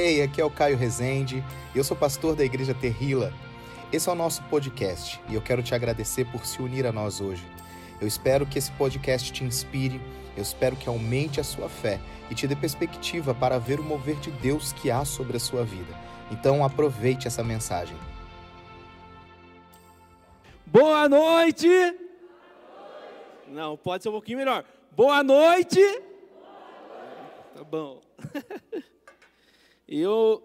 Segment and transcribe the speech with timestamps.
[0.00, 1.42] Hey, aqui é o Caio Rezende
[1.74, 3.32] eu sou pastor da Igreja Terrila.
[3.92, 7.20] Esse é o nosso podcast e eu quero te agradecer por se unir a nós
[7.20, 7.44] hoje.
[8.00, 10.00] Eu espero que esse podcast te inspire,
[10.36, 11.98] eu espero que aumente a sua fé
[12.30, 15.64] e te dê perspectiva para ver o mover de Deus que há sobre a sua
[15.64, 15.92] vida.
[16.30, 17.96] Então aproveite essa mensagem.
[20.64, 21.68] Boa noite!
[23.48, 24.64] Não, pode ser um pouquinho melhor.
[24.92, 25.80] Boa noite!
[27.52, 28.00] Tá bom.
[29.88, 30.42] Eu,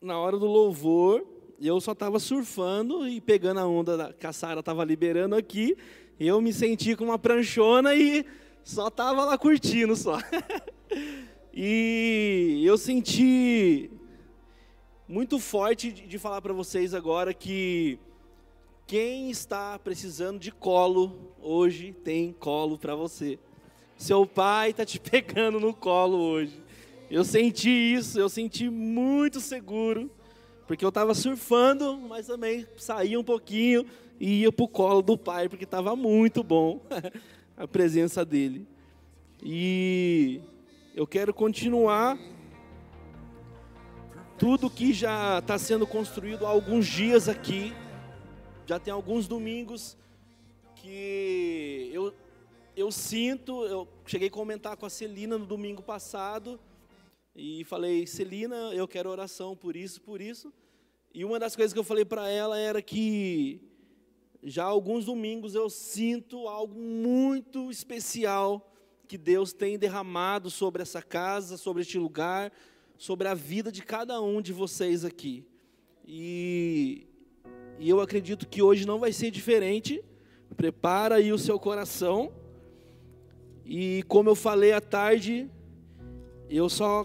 [0.00, 1.26] na hora do louvor,
[1.60, 5.76] eu só estava surfando e pegando a onda que a Sara estava liberando aqui.
[6.18, 8.24] Eu me senti com uma pranchona e
[8.62, 10.18] só estava lá curtindo só.
[11.54, 13.90] E eu senti
[15.06, 17.98] muito forte de falar para vocês agora que
[18.86, 23.38] quem está precisando de colo hoje tem colo para você.
[23.98, 26.61] Seu pai está te pegando no colo hoje.
[27.12, 30.10] Eu senti isso, eu senti muito seguro,
[30.66, 33.84] porque eu estava surfando, mas também saía um pouquinho
[34.18, 36.80] e ia para o colo do pai, porque estava muito bom
[37.54, 38.66] a presença dele.
[39.42, 40.40] E
[40.94, 42.18] eu quero continuar
[44.38, 47.74] tudo que já está sendo construído há alguns dias aqui.
[48.64, 49.98] Já tem alguns domingos
[50.76, 52.14] que eu,
[52.74, 56.58] eu sinto, eu cheguei a comentar com a Celina no domingo passado
[57.34, 60.52] e falei, Celina, eu quero oração por isso, por isso.
[61.14, 63.60] E uma das coisas que eu falei para ela era que
[64.42, 68.70] já alguns domingos eu sinto algo muito especial
[69.06, 72.52] que Deus tem derramado sobre essa casa, sobre este lugar,
[72.96, 75.46] sobre a vida de cada um de vocês aqui.
[76.06, 77.06] E,
[77.78, 80.02] e eu acredito que hoje não vai ser diferente.
[80.56, 82.32] Prepara aí o seu coração.
[83.64, 85.50] E como eu falei à tarde,
[86.48, 87.04] eu só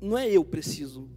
[0.00, 1.08] não é eu preciso.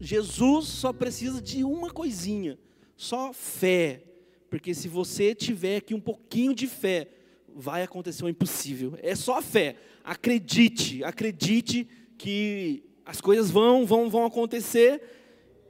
[0.00, 2.58] Jesus só precisa de uma coisinha,
[2.96, 4.04] só fé.
[4.48, 7.08] Porque se você tiver aqui um pouquinho de fé,
[7.54, 8.96] vai acontecer o impossível.
[9.02, 9.76] É só fé.
[10.04, 11.86] Acredite, acredite
[12.16, 15.02] que as coisas vão, vão, vão acontecer.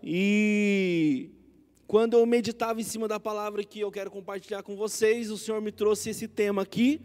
[0.02, 1.30] E
[1.86, 5.60] quando eu meditava em cima da palavra que eu quero compartilhar com vocês, o Senhor
[5.60, 7.00] me trouxe esse tema aqui,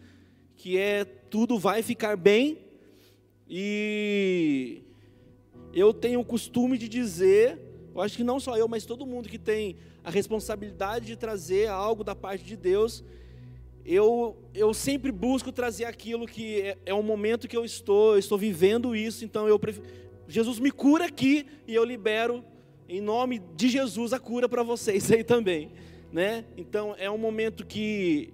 [0.55, 2.59] que é tudo vai ficar bem.
[3.49, 4.83] E
[5.73, 7.59] eu tenho o costume de dizer,
[7.93, 11.67] eu acho que não só eu, mas todo mundo que tem a responsabilidade de trazer
[11.67, 13.03] algo da parte de Deus,
[13.85, 18.19] eu, eu sempre busco trazer aquilo que é, é o momento que eu estou, eu
[18.19, 19.59] estou vivendo isso, então eu
[20.27, 22.43] Jesus me cura aqui e eu libero
[22.87, 25.71] em nome de Jesus a cura para vocês aí também,
[26.11, 26.45] né?
[26.55, 28.33] Então é um momento que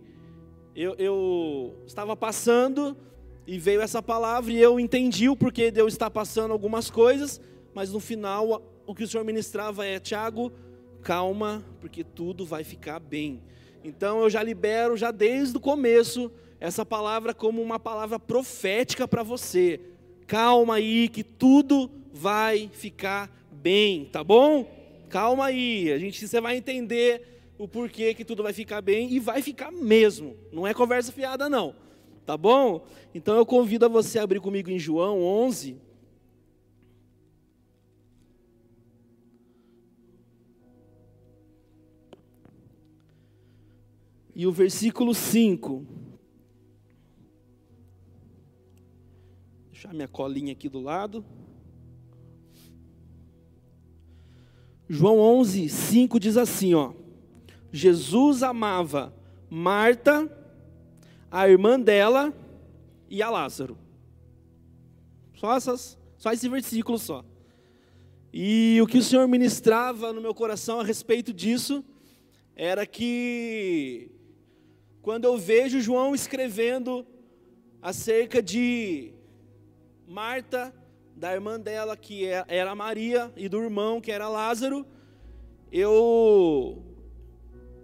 [0.75, 2.95] eu, eu, estava passando
[3.49, 7.41] e veio essa palavra e eu entendi o porquê Deus está passando algumas coisas,
[7.73, 10.51] mas no final o que o Senhor ministrava é Tiago,
[11.01, 13.41] calma, porque tudo vai ficar bem.
[13.83, 19.23] Então eu já libero, já desde o começo, essa palavra como uma palavra profética para
[19.23, 19.79] você.
[20.27, 24.71] Calma aí, que tudo vai ficar bem, tá bom?
[25.09, 29.19] Calma aí, a gente você vai entender o porquê que tudo vai ficar bem e
[29.19, 30.37] vai ficar mesmo.
[30.51, 31.88] Não é conversa fiada não.
[32.29, 32.85] Tá bom?
[33.12, 35.81] Então eu convido a você a abrir comigo em João 11,
[44.35, 45.84] e o versículo 5.
[49.72, 51.25] Deixar minha colinha aqui do lado.
[54.88, 56.94] João 11, 5 diz assim, ó.
[57.72, 59.11] Jesus amava
[59.50, 60.38] Marta,
[61.31, 62.34] a irmã dela
[63.09, 63.78] e a Lázaro.
[65.35, 67.23] Só, essas, só esse versículo só.
[68.31, 71.84] E o que o Senhor ministrava no meu coração a respeito disso
[72.56, 74.12] era que
[75.01, 77.06] quando eu vejo João escrevendo
[77.81, 79.13] acerca de
[80.06, 80.73] Marta,
[81.16, 84.85] da irmã dela, que é, era Maria, e do irmão, que era Lázaro,
[85.72, 86.84] eu,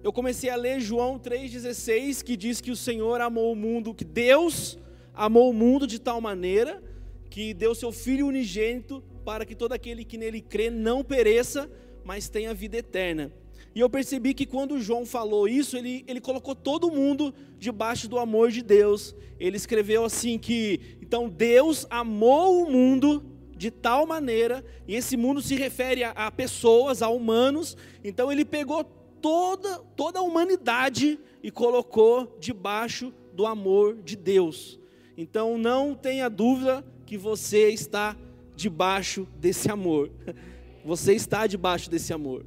[0.06, 4.06] eu comecei a ler João 3,16, que diz que o Senhor amou o mundo, que
[4.06, 4.78] Deus
[5.16, 6.80] amou o mundo de tal maneira,
[7.28, 11.68] que deu seu Filho unigênito, para que todo aquele que nele crê não pereça,
[12.04, 13.34] mas tenha vida eterna.
[13.74, 18.20] E eu percebi que quando João falou isso, ele, ele colocou todo mundo debaixo do
[18.20, 19.16] amor de Deus.
[19.40, 23.26] Ele escreveu assim que, então Deus amou o mundo
[23.58, 28.44] de tal maneira, e esse mundo se refere a, a pessoas, a humanos, então ele
[28.44, 28.84] pegou
[29.26, 34.80] toda, toda a humanidade e colocou debaixo do amor de Deus.
[35.18, 38.16] Então não tenha dúvida que você está
[38.56, 40.12] debaixo desse amor.
[40.86, 42.46] Você está debaixo desse amor.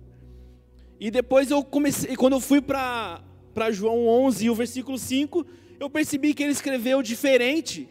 [1.01, 3.21] E depois eu comecei, quando eu fui para
[3.73, 5.45] João 11, o versículo 5,
[5.81, 7.89] eu percebi que ele escreveu diferente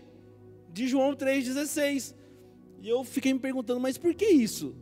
[0.71, 2.15] de João 3,16.
[2.81, 4.73] E eu fiquei me perguntando, mas por que isso?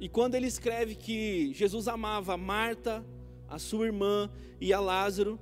[0.00, 3.04] E quando ele escreve que Jesus amava Marta,
[3.48, 5.38] a sua irmã e a Lázaro,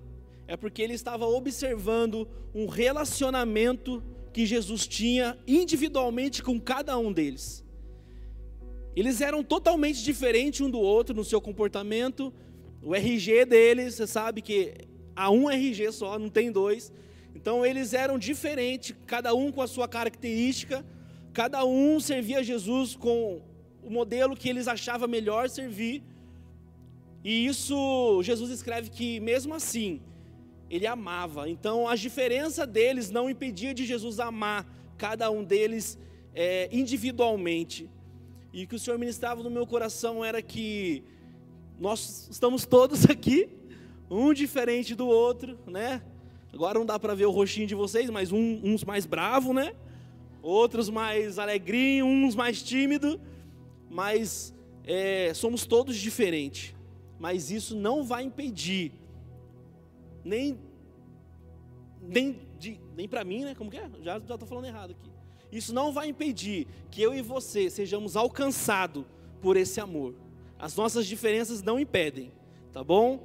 [0.46, 4.02] é porque ele estava observando um relacionamento
[4.32, 7.64] que Jesus tinha individualmente com cada um deles.
[8.94, 12.32] Eles eram totalmente diferentes um do outro no seu comportamento.
[12.82, 14.74] O RG deles, você sabe que
[15.16, 16.92] há um RG só, não tem dois.
[17.34, 20.84] Então eles eram diferentes, cada um com a sua característica,
[21.32, 23.42] cada um servia Jesus com
[23.84, 26.02] o modelo que eles achavam melhor servir.
[27.22, 30.00] E isso, Jesus escreve que mesmo assim,
[30.70, 31.48] ele amava.
[31.48, 34.66] Então a diferença deles não impedia de Jesus amar
[34.96, 35.98] cada um deles
[36.34, 37.88] é, individualmente.
[38.52, 41.02] E o que o Senhor ministrava no meu coração era que
[41.78, 43.48] nós estamos todos aqui,
[44.10, 46.02] um diferente do outro, né?
[46.52, 49.75] Agora não dá para ver o rostinho de vocês, mas um, uns mais bravos, né?
[50.40, 53.19] Outros mais alegrinhos, uns mais tímidos.
[53.94, 54.52] Mas
[54.82, 56.75] é, somos todos diferentes.
[57.17, 58.91] Mas isso não vai impedir,
[60.25, 60.58] nem,
[62.02, 62.41] nem,
[62.96, 63.55] nem para mim, né?
[63.55, 63.88] Como que é?
[64.02, 65.12] Já estou falando errado aqui.
[65.52, 69.05] Isso não vai impedir que eu e você sejamos alcançados
[69.41, 70.12] por esse amor.
[70.58, 72.32] As nossas diferenças não impedem,
[72.73, 73.25] tá bom?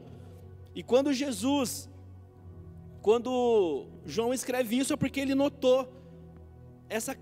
[0.76, 1.90] E quando Jesus
[3.02, 5.92] quando João escreve isso é porque ele notou
[6.88, 7.18] essa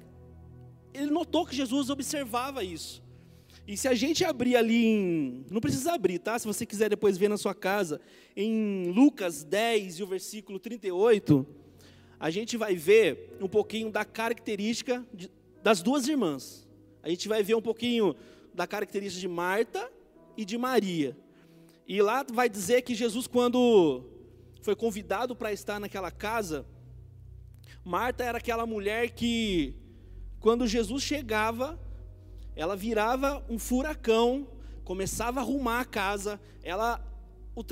[0.93, 3.06] ele notou que Jesus observava isso.
[3.67, 6.39] E se a gente abrir ali em, não precisa abrir, tá?
[6.39, 7.99] Se você quiser depois ver na sua casa,
[8.33, 11.45] em Lucas 10 e o versículo 38,
[12.17, 15.29] a gente vai ver um pouquinho da característica de,
[15.61, 16.65] das duas irmãs.
[17.03, 18.15] A gente vai ver um pouquinho
[18.53, 19.91] da característica de Marta
[20.37, 21.17] e de Maria.
[21.85, 24.01] E lá vai dizer que Jesus quando
[24.61, 26.65] foi convidado para estar naquela casa,
[27.83, 29.75] Marta era aquela mulher que,
[30.39, 31.77] quando Jesus chegava,
[32.57, 34.47] ela virava um furacão,
[34.83, 36.99] começava a arrumar a casa, ela,
[37.55, 37.63] o,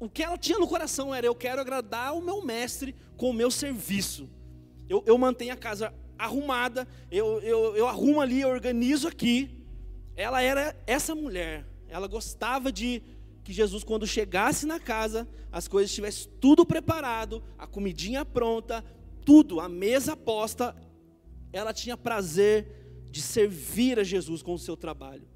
[0.00, 3.32] o que ela tinha no coração era: eu quero agradar o meu mestre com o
[3.32, 4.28] meu serviço.
[4.88, 9.64] Eu, eu mantenho a casa arrumada, eu, eu, eu arrumo ali, eu organizo aqui.
[10.16, 13.00] Ela era essa mulher, ela gostava de
[13.44, 18.84] que Jesus, quando chegasse na casa, as coisas estivessem tudo preparado, a comidinha pronta,
[19.24, 20.76] tudo, a mesa posta,
[21.52, 22.81] ela tinha prazer
[23.12, 25.28] de servir a Jesus com o seu trabalho.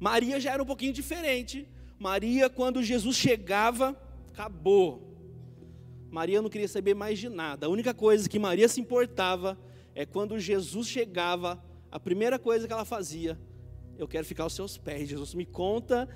[0.00, 1.68] Maria já era um pouquinho diferente.
[1.98, 3.96] Maria, quando Jesus chegava,
[4.32, 5.16] acabou.
[6.10, 7.66] Maria não queria saber mais de nada.
[7.66, 9.56] A única coisa que Maria se importava
[9.94, 13.38] é quando Jesus chegava, a primeira coisa que ela fazia,
[13.96, 15.08] eu quero ficar aos seus pés.
[15.08, 16.08] Jesus me conta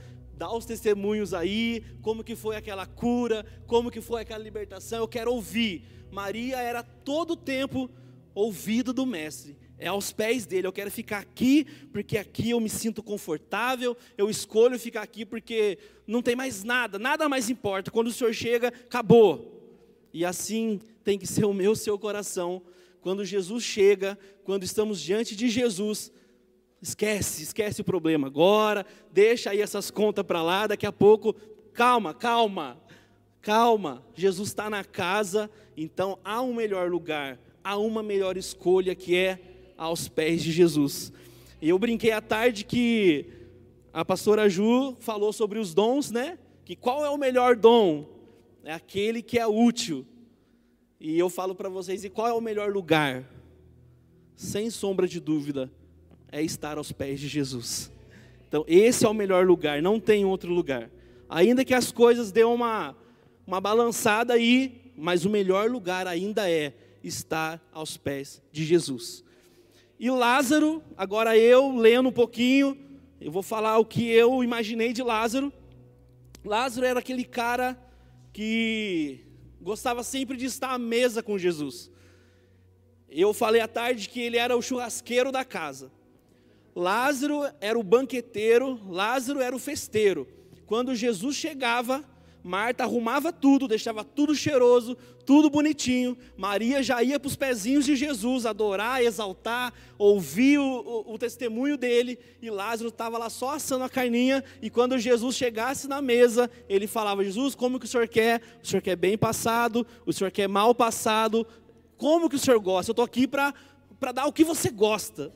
[0.42, 5.06] dá os testemunhos aí, como que foi aquela cura, como que foi aquela libertação, eu
[5.06, 5.84] quero ouvir.
[6.10, 7.88] Maria era todo o tempo
[8.34, 9.56] ouvido do mestre.
[9.82, 14.30] É aos pés dele, eu quero ficar aqui, porque aqui eu me sinto confortável, eu
[14.30, 15.76] escolho ficar aqui porque
[16.06, 17.90] não tem mais nada, nada mais importa.
[17.90, 20.08] Quando o Senhor chega, acabou.
[20.12, 22.62] E assim tem que ser o meu, seu coração.
[23.00, 26.12] Quando Jesus chega, quando estamos diante de Jesus,
[26.82, 31.32] Esquece, esquece o problema agora, deixa aí essas contas para lá, daqui a pouco,
[31.72, 32.76] calma, calma,
[33.40, 34.04] calma.
[34.16, 39.38] Jesus está na casa, então há um melhor lugar, há uma melhor escolha que é
[39.82, 41.12] aos pés de Jesus.
[41.60, 43.26] E eu brinquei à tarde que
[43.92, 46.38] a pastora Ju falou sobre os dons, né?
[46.64, 48.08] Que qual é o melhor dom?
[48.64, 50.06] É aquele que é útil.
[51.00, 53.28] E eu falo para vocês, e qual é o melhor lugar?
[54.36, 55.70] Sem sombra de dúvida,
[56.30, 57.90] é estar aos pés de Jesus.
[58.46, 60.90] Então, esse é o melhor lugar, não tem outro lugar.
[61.28, 62.96] Ainda que as coisas dêem uma,
[63.44, 66.72] uma balançada aí, mas o melhor lugar ainda é
[67.02, 69.24] estar aos pés de Jesus.
[70.02, 72.76] E Lázaro, agora eu lendo um pouquinho,
[73.20, 75.52] eu vou falar o que eu imaginei de Lázaro.
[76.44, 77.80] Lázaro era aquele cara
[78.32, 79.20] que
[79.60, 81.88] gostava sempre de estar à mesa com Jesus.
[83.08, 85.92] Eu falei à tarde que ele era o churrasqueiro da casa.
[86.74, 90.26] Lázaro era o banqueteiro, Lázaro era o festeiro.
[90.66, 92.04] Quando Jesus chegava,
[92.42, 96.16] Marta arrumava tudo, deixava tudo cheiroso, tudo bonitinho.
[96.36, 101.76] Maria já ia para os pezinhos de Jesus, adorar, exaltar, ouvir o, o, o testemunho
[101.76, 102.18] dele.
[102.40, 104.42] E Lázaro estava lá só assando a carninha.
[104.60, 108.42] E quando Jesus chegasse na mesa, ele falava: Jesus, como que o senhor quer?
[108.62, 109.86] O senhor quer bem passado?
[110.04, 111.46] O senhor quer mal passado?
[111.96, 112.90] Como que o senhor gosta?
[112.90, 113.54] Eu estou aqui para
[114.12, 115.32] dar o que você gosta.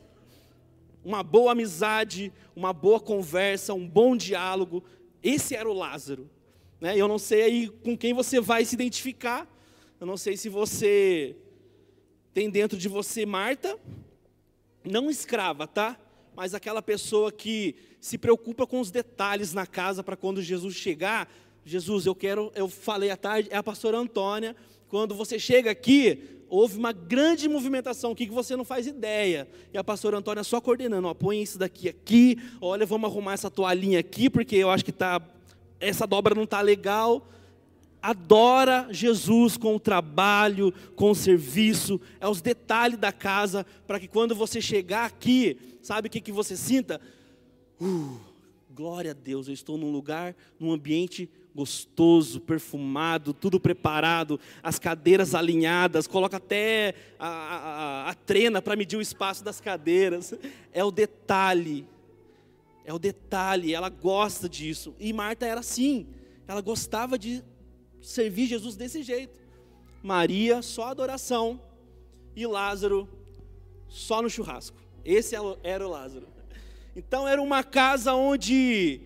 [1.05, 4.83] Uma boa amizade, uma boa conversa, um bom diálogo.
[5.23, 6.29] Esse era o Lázaro.
[6.81, 6.97] Né?
[6.97, 9.47] Eu não sei aí com quem você vai se identificar.
[10.01, 11.37] Eu não sei se você
[12.35, 13.79] tem dentro de você Marta,
[14.85, 15.99] não escrava, tá?
[16.35, 21.33] Mas aquela pessoa que se preocupa com os detalhes na casa para quando Jesus chegar.
[21.65, 24.55] Jesus, eu quero, eu falei à tarde, é a pastora Antônia.
[24.89, 29.49] Quando você chega aqui, houve uma grande movimentação aqui que você não faz ideia.
[29.73, 33.51] E a pastora Antônia só coordenando, ó, põe isso daqui aqui, olha, vamos arrumar essa
[33.51, 35.21] toalhinha aqui, porque eu acho que tá,
[35.81, 37.27] essa dobra não está legal
[38.07, 44.07] adora Jesus com o trabalho, com o serviço, é os detalhes da casa, para que
[44.07, 47.01] quando você chegar aqui, sabe o que, que você sinta?
[47.81, 48.21] Uh,
[48.73, 55.35] glória a Deus, eu estou num lugar, num ambiente gostoso, perfumado, tudo preparado, as cadeiras
[55.35, 60.33] alinhadas, coloca até a, a, a trena para medir o espaço das cadeiras.
[60.73, 61.85] É o detalhe,
[62.87, 64.95] é o detalhe, ela gosta disso.
[64.99, 66.07] E Marta era assim,
[66.47, 67.45] ela gostava de
[68.01, 69.41] servir Jesus desse jeito.
[70.01, 71.61] Maria, só adoração,
[72.37, 73.09] e Lázaro,
[73.89, 74.79] só no churrasco.
[75.05, 76.29] Esse era o Lázaro.
[76.95, 79.01] Então era uma casa onde,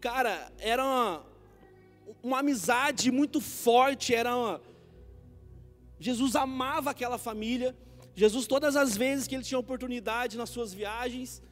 [0.00, 1.26] cara, era uma,
[2.22, 4.62] uma amizade muito forte, era uma,
[6.00, 7.76] Jesus amava aquela família.
[8.14, 11.42] Jesus, todas as vezes que ele tinha oportunidade nas suas viagens,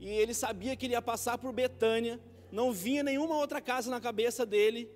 [0.00, 2.18] e ele sabia que ele ia passar por Betânia,
[2.50, 4.90] não vinha nenhuma outra casa na cabeça dele,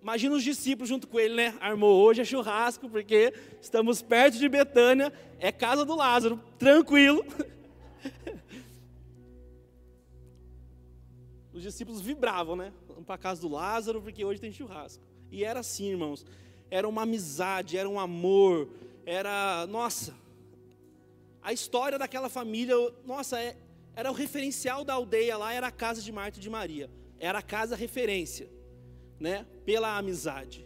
[0.00, 1.58] Imagina os discípulos junto com ele, né?
[1.60, 7.24] Armou hoje é churrasco, porque estamos perto de Betânia, é casa do Lázaro, tranquilo.
[11.52, 12.72] Os discípulos vibravam, né?
[12.86, 15.02] Vamos para a casa do Lázaro, porque hoje tem churrasco.
[15.28, 16.24] E era assim, irmãos.
[16.70, 18.68] Era uma amizade, era um amor,
[19.04, 19.66] era.
[19.66, 20.14] Nossa!
[21.42, 23.56] A história daquela família, nossa, é,
[23.98, 26.88] era o referencial da aldeia lá, era a casa de Marta e de Maria.
[27.18, 28.48] Era a casa referência
[29.18, 30.64] né, pela amizade.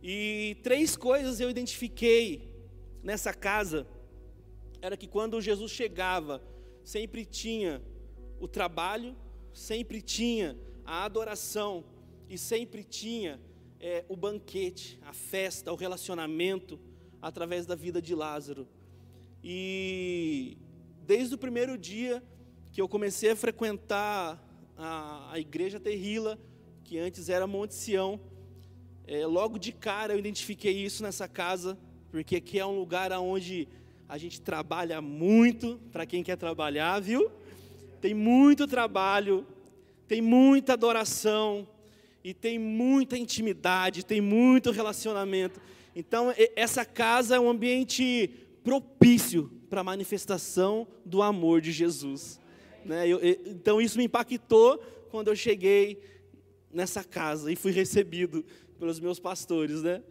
[0.00, 2.54] E três coisas eu identifiquei
[3.02, 3.88] nessa casa
[4.80, 6.40] era que quando Jesus chegava,
[6.84, 7.82] sempre tinha
[8.38, 9.16] o trabalho,
[9.52, 11.84] sempre tinha a adoração
[12.30, 13.40] e sempre tinha
[13.80, 16.78] é, o banquete, a festa, o relacionamento
[17.20, 18.68] através da vida de Lázaro.
[19.42, 20.56] E
[21.08, 22.22] desde o primeiro dia
[22.70, 24.38] que eu comecei a frequentar
[24.76, 26.38] a, a igreja Terrila,
[26.84, 28.20] que antes era Monte Sião.
[29.06, 31.78] É, logo de cara eu identifiquei isso nessa casa,
[32.10, 33.66] porque aqui é um lugar onde
[34.06, 37.30] a gente trabalha muito, para quem quer trabalhar, viu?
[38.02, 39.46] Tem muito trabalho,
[40.06, 41.66] tem muita adoração,
[42.22, 45.58] e tem muita intimidade, tem muito relacionamento.
[45.96, 48.28] Então, essa casa é um ambiente
[48.62, 52.40] propício para a manifestação do amor de Jesus.
[52.84, 53.08] Né?
[53.08, 54.78] Eu, então, isso me impactou
[55.10, 56.00] quando eu cheguei
[56.72, 58.44] nessa casa e fui recebido
[58.78, 60.02] pelos meus pastores, né?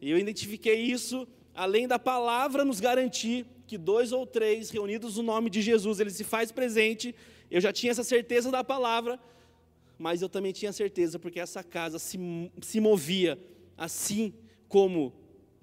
[0.00, 5.22] E eu identifiquei isso, além da palavra nos garantir que dois ou três reunidos no
[5.22, 7.14] nome de Jesus, ele se faz presente.
[7.50, 9.18] Eu já tinha essa certeza da palavra,
[9.98, 12.18] mas eu também tinha certeza porque essa casa se,
[12.62, 13.38] se movia
[13.76, 14.34] assim
[14.68, 15.12] como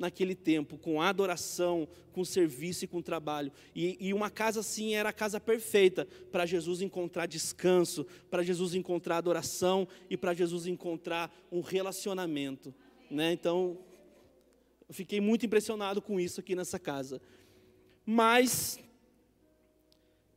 [0.02, 3.52] naquele tempo, com adoração, com serviço e com trabalho.
[3.74, 8.74] E, e uma casa assim era a casa perfeita para Jesus encontrar descanso, para Jesus
[8.74, 12.74] encontrar adoração e para Jesus encontrar um relacionamento.
[13.10, 13.32] Né?
[13.32, 13.78] Então,
[14.90, 17.22] eu fiquei muito impressionado com isso aqui nessa casa.
[18.06, 18.80] Mas,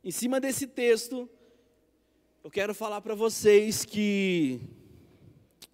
[0.04, 1.28] em cima desse texto,
[2.44, 4.60] eu quero falar para vocês que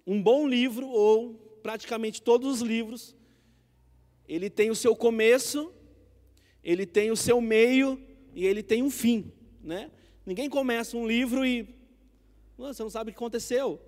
[0.07, 3.15] um bom livro, ou praticamente todos os livros,
[4.31, 5.73] ele tem o seu começo,
[6.63, 8.01] ele tem o seu meio
[8.33, 9.91] e ele tem um fim, né?
[10.25, 11.69] Ninguém começa um livro e
[12.57, 13.81] você não sabe o que aconteceu.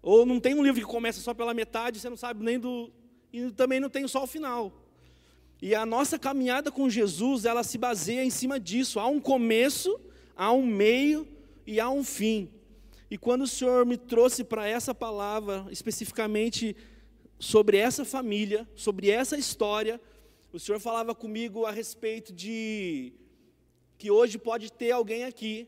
[0.00, 2.92] Ou não tem um livro que começa só pela metade, você não sabe nem do
[3.32, 4.72] e também não tem só o final.
[5.60, 9.00] E a nossa caminhada com Jesus, ela se baseia em cima disso.
[9.00, 10.00] Há um começo,
[10.36, 11.26] há um meio
[11.66, 12.48] e há um fim.
[13.10, 16.76] E quando o Senhor me trouxe para essa palavra, especificamente
[17.42, 20.00] sobre essa família, sobre essa história,
[20.52, 23.12] o Senhor falava comigo a respeito de
[23.98, 25.66] que hoje pode ter alguém aqui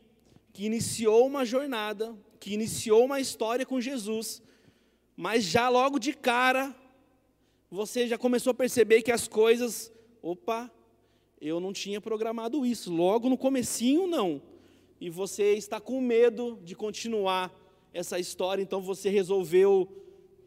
[0.53, 4.41] que iniciou uma jornada, que iniciou uma história com Jesus,
[5.17, 6.73] mas já logo de cara
[7.69, 9.91] você já começou a perceber que as coisas,
[10.21, 10.71] opa,
[11.41, 14.41] eu não tinha programado isso, logo no comecinho não.
[15.01, 17.53] E você está com medo de continuar
[17.93, 19.89] essa história, então você resolveu,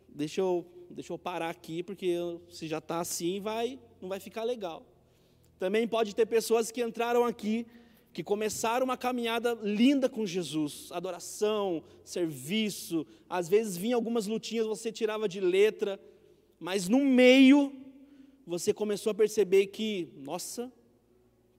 [0.09, 2.17] deixa eu deixa eu parar aqui, porque
[2.51, 4.87] se já está assim, vai, não vai ficar legal.
[5.59, 7.67] Também pode ter pessoas que entraram aqui,
[8.13, 14.91] que começaram uma caminhada linda com Jesus, adoração, serviço, às vezes vinha algumas lutinhas, você
[14.91, 16.01] tirava de letra,
[16.59, 17.73] mas no meio
[18.47, 20.73] você começou a perceber que, nossa,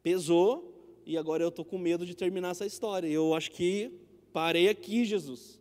[0.02, 3.08] pesou e agora eu estou com medo de terminar essa história.
[3.08, 3.92] Eu acho que
[4.32, 5.60] parei aqui, Jesus.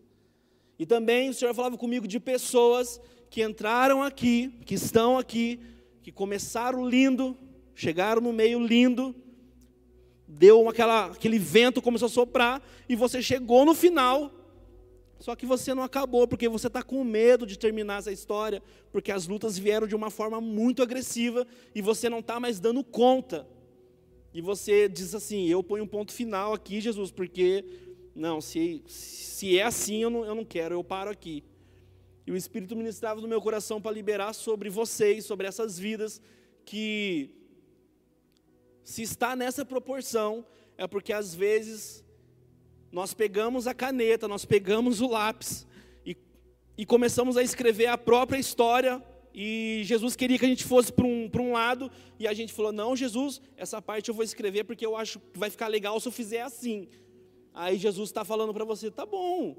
[0.78, 5.60] E também o Senhor falava comigo de pessoas que entraram aqui, que estão aqui,
[6.02, 7.36] que começaram lindo,
[7.74, 9.14] chegaram no meio lindo,
[10.26, 14.32] deu aquela, aquele vento começou a soprar e você chegou no final.
[15.18, 19.10] Só que você não acabou porque você está com medo de terminar essa história, porque
[19.10, 23.46] as lutas vieram de uma forma muito agressiva e você não está mais dando conta.
[24.32, 27.64] E você diz assim: Eu ponho um ponto final aqui, Jesus, porque
[28.14, 31.42] não, se, se é assim eu não, eu não quero, eu paro aqui.
[32.28, 36.20] E o Espírito ministrava no meu coração para liberar sobre vocês, sobre essas vidas,
[36.62, 37.30] que
[38.84, 40.44] se está nessa proporção,
[40.76, 42.04] é porque às vezes
[42.92, 45.66] nós pegamos a caneta, nós pegamos o lápis
[46.04, 46.14] e,
[46.76, 49.02] e começamos a escrever a própria história.
[49.32, 52.72] E Jesus queria que a gente fosse para um, um lado, e a gente falou:
[52.72, 56.06] Não, Jesus, essa parte eu vou escrever porque eu acho que vai ficar legal se
[56.06, 56.88] eu fizer assim.
[57.54, 59.56] Aí Jesus está falando para você: Tá bom,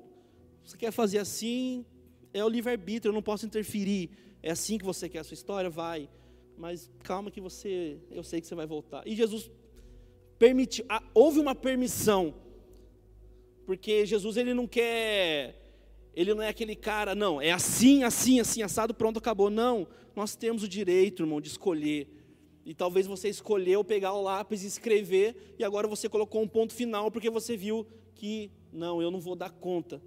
[0.63, 1.83] você quer fazer assim,
[2.33, 4.09] é o livre-arbítrio, eu não posso interferir.
[4.41, 5.69] É assim que você quer a sua história?
[5.69, 6.09] Vai.
[6.57, 9.07] Mas calma que você, eu sei que você vai voltar.
[9.07, 9.49] E Jesus
[10.37, 12.33] permitiu, ah, houve uma permissão.
[13.65, 15.55] Porque Jesus ele não quer,
[16.15, 19.49] ele não é aquele cara, não, é assim, assim, assim, assado, pronto, acabou.
[19.49, 22.07] Não, nós temos o direito, irmão, de escolher.
[22.65, 26.73] E talvez você escolheu pegar o lápis e escrever, e agora você colocou um ponto
[26.73, 30.01] final porque você viu que, não, eu não vou dar conta.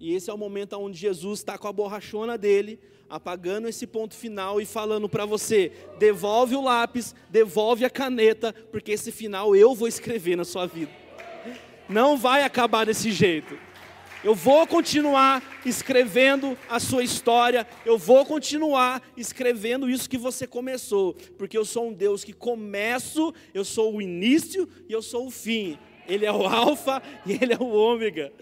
[0.00, 2.78] E esse é o momento onde Jesus está com a borrachona dele,
[3.10, 8.92] apagando esse ponto final e falando para você: devolve o lápis, devolve a caneta, porque
[8.92, 10.92] esse final eu vou escrever na sua vida.
[11.88, 13.58] Não vai acabar desse jeito.
[14.22, 21.14] Eu vou continuar escrevendo a sua história, eu vou continuar escrevendo isso que você começou,
[21.38, 25.30] porque eu sou um Deus que começo, eu sou o início e eu sou o
[25.30, 25.78] fim.
[26.08, 28.32] Ele é o alfa e ele é o ômega.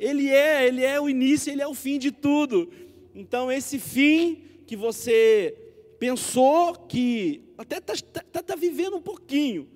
[0.00, 2.72] Ele é, ele é o início, ele é o fim de tudo.
[3.14, 5.54] Então, esse fim que você
[5.98, 9.68] pensou que até está tá, tá vivendo um pouquinho.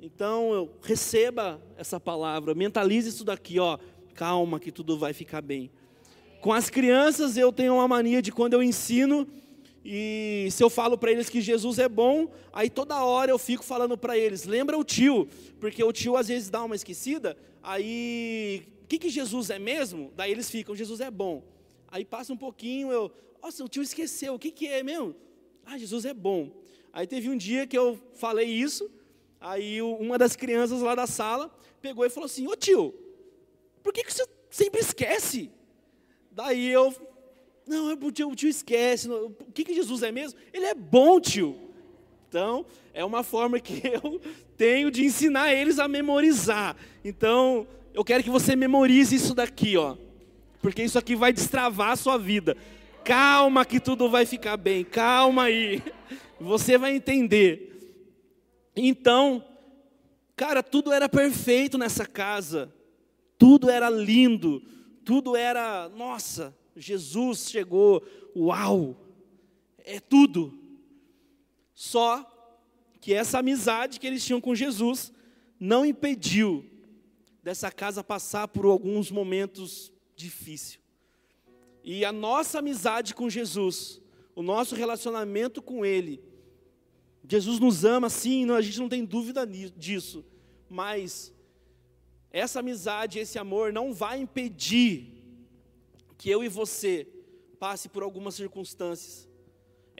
[0.00, 3.78] Então, receba essa palavra, mentalize isso daqui, ó.
[4.14, 5.70] Calma que tudo vai ficar bem.
[6.40, 9.28] Com as crianças, eu tenho uma mania de quando eu ensino,
[9.84, 13.62] e se eu falo para eles que Jesus é bom, aí toda hora eu fico
[13.62, 15.28] falando para eles, lembra o tio,
[15.60, 20.12] porque o tio às vezes dá uma esquecida, aí que, que Jesus é mesmo?
[20.14, 21.42] Daí eles ficam, Jesus é bom.
[21.88, 23.10] Aí passa um pouquinho, eu,
[23.42, 25.14] nossa, o tio esqueceu, o que, que é mesmo?
[25.64, 26.50] Ah, Jesus é bom.
[26.92, 28.90] Aí teve um dia que eu falei isso,
[29.40, 31.50] aí uma das crianças lá da sala
[31.80, 32.94] pegou e falou assim: Ô tio,
[33.82, 35.50] por que, que você sempre esquece?
[36.30, 36.94] Daí eu,
[37.66, 40.38] não, é o tio, o tio esquece, o que, que Jesus é mesmo?
[40.52, 41.56] Ele é bom, tio.
[42.28, 44.20] Então, é uma forma que eu
[44.56, 46.76] tenho de ensinar eles a memorizar.
[47.02, 49.96] Então, eu quero que você memorize isso daqui, ó.
[50.60, 52.56] Porque isso aqui vai destravar a sua vida.
[53.04, 54.84] Calma que tudo vai ficar bem.
[54.84, 55.82] Calma aí.
[56.40, 57.96] Você vai entender.
[58.74, 59.44] Então,
[60.36, 62.72] cara, tudo era perfeito nessa casa.
[63.36, 64.62] Tudo era lindo.
[65.04, 68.04] Tudo era, nossa, Jesus chegou.
[68.36, 68.96] Uau!
[69.84, 70.56] É tudo.
[71.74, 72.24] Só
[73.00, 75.12] que essa amizade que eles tinham com Jesus
[75.58, 76.64] não impediu
[77.42, 80.80] dessa casa passar por alguns momentos difíceis.
[81.82, 84.00] E a nossa amizade com Jesus,
[84.34, 86.22] o nosso relacionamento com Ele,
[87.28, 90.24] Jesus nos ama sim, a gente não tem dúvida disso,
[90.68, 91.32] mas
[92.30, 95.12] essa amizade, esse amor não vai impedir
[96.16, 97.06] que eu e você
[97.58, 99.28] passe por algumas circunstâncias.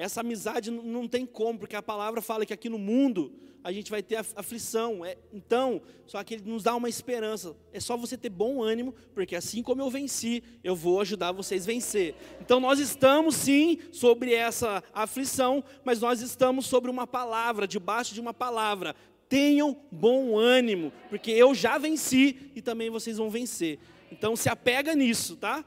[0.02, 3.88] Essa amizade não tem como, porque a palavra fala que aqui no mundo a gente
[3.88, 5.04] vai ter aflição.
[5.04, 7.54] É, então, só que ele nos dá uma esperança.
[7.72, 11.62] É só você ter bom ânimo, porque assim como eu venci, eu vou ajudar vocês
[11.62, 12.16] a vencer.
[12.40, 18.20] Então, nós estamos sim sobre essa aflição, mas nós estamos sobre uma palavra, debaixo de
[18.20, 18.96] uma palavra.
[19.28, 23.78] Tenham bom ânimo, porque eu já venci e também vocês vão vencer.
[24.10, 25.64] Então, se apega nisso, tá?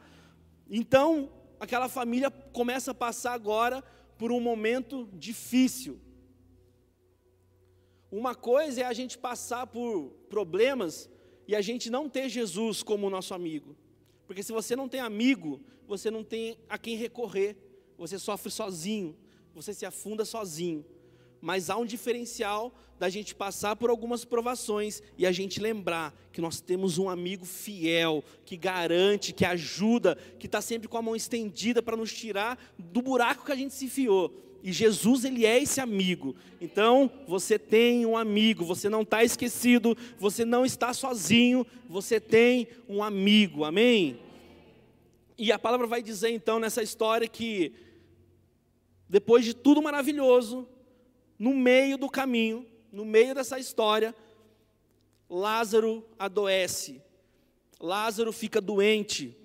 [0.70, 3.82] Então, aquela família começa a passar agora
[4.18, 6.00] por um momento difícil.
[8.12, 11.10] Uma coisa é a gente passar por problemas
[11.48, 13.76] e a gente não ter Jesus como nosso amigo.
[14.26, 17.58] Porque se você não tem amigo, você não tem a quem recorrer.
[17.98, 19.16] Você sofre sozinho,
[19.54, 20.86] você se afunda sozinho.
[21.46, 26.42] Mas há um diferencial da gente passar por algumas provações e a gente lembrar que
[26.42, 31.16] nós temos um amigo fiel, que garante, que ajuda, que está sempre com a mão
[31.16, 34.34] estendida para nos tirar do buraco que a gente se enfiou.
[34.64, 36.36] E Jesus, ele é esse amigo.
[36.60, 42.70] Então, você tem um amigo, você não está esquecido, você não está sozinho, você tem
[42.90, 44.18] um amigo, amém?
[45.38, 47.72] E a palavra vai dizer então nessa história que,
[49.08, 50.68] depois de tudo maravilhoso,
[51.38, 54.16] no meio do caminho, no meio dessa história,
[55.30, 57.02] Lázaro adoece,
[57.80, 59.36] Lázaro fica doente.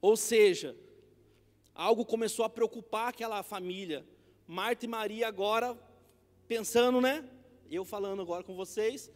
[0.00, 0.76] Ou seja,
[1.74, 4.04] algo começou a preocupar aquela família.
[4.46, 5.78] Marta e Maria agora
[6.48, 7.24] pensando, né?
[7.70, 9.10] Eu falando agora com vocês.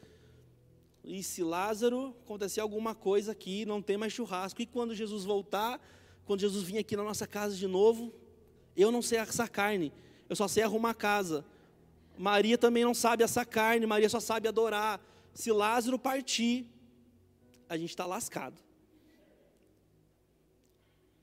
[1.03, 4.62] E se Lázaro acontecer alguma coisa aqui, não tem mais churrasco.
[4.62, 5.81] E quando Jesus voltar,
[6.24, 8.12] quando Jesus vir aqui na nossa casa de novo,
[8.77, 9.92] eu não sei assar carne,
[10.29, 11.45] eu só sei arrumar casa.
[12.17, 15.01] Maria também não sabe assar carne, Maria só sabe adorar.
[15.33, 16.67] Se Lázaro partir,
[17.69, 18.63] a gente está lascado.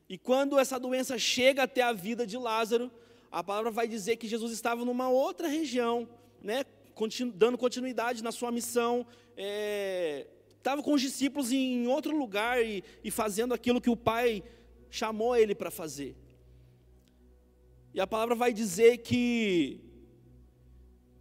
[0.08, 2.90] E quando essa doença chega até a vida de Lázaro,
[3.30, 6.06] a palavra vai dizer que Jesus estava numa outra região,
[6.42, 10.26] né, continu, dando continuidade na sua missão, é,
[10.58, 14.42] estava com os discípulos em outro lugar e, e fazendo aquilo que o Pai
[14.90, 16.14] chamou ele para fazer.
[17.94, 19.80] E a palavra vai dizer que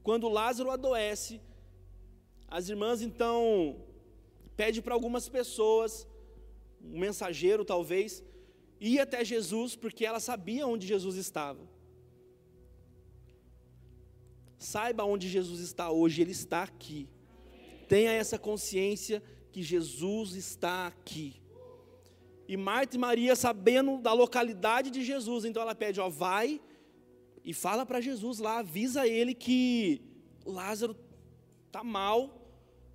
[0.04, 1.42] quando Lázaro adoece,
[2.48, 3.84] as irmãs então
[4.56, 6.08] pedem para algumas pessoas,
[6.82, 8.24] um mensageiro talvez,
[8.80, 11.70] ir até Jesus, porque ela sabia onde Jesus estava.
[14.58, 17.10] Saiba onde Jesus está hoje, Ele está aqui.
[17.88, 21.41] Tenha essa consciência que Jesus está aqui.
[22.52, 26.60] E Marta e Maria, sabendo da localidade de Jesus, então ela pede: Ó, vai
[27.46, 30.02] e fala para Jesus lá, avisa ele que
[30.46, 30.94] Lázaro
[31.68, 32.20] está mal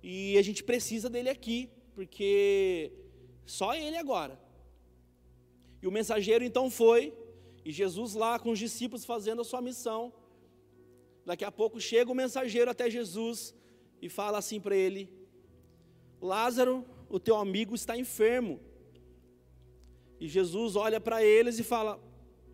[0.03, 2.91] e a gente precisa dele aqui, porque
[3.47, 4.39] só ele agora.
[5.81, 7.11] E o mensageiro então foi,
[7.65, 10.13] e Jesus lá com os discípulos fazendo a sua missão.
[11.25, 13.55] Daqui a pouco chega o mensageiro até Jesus
[13.99, 15.09] e fala assim para ele:
[16.21, 18.66] Lázaro, o teu amigo está enfermo.
[20.19, 21.99] E Jesus olha para eles e fala: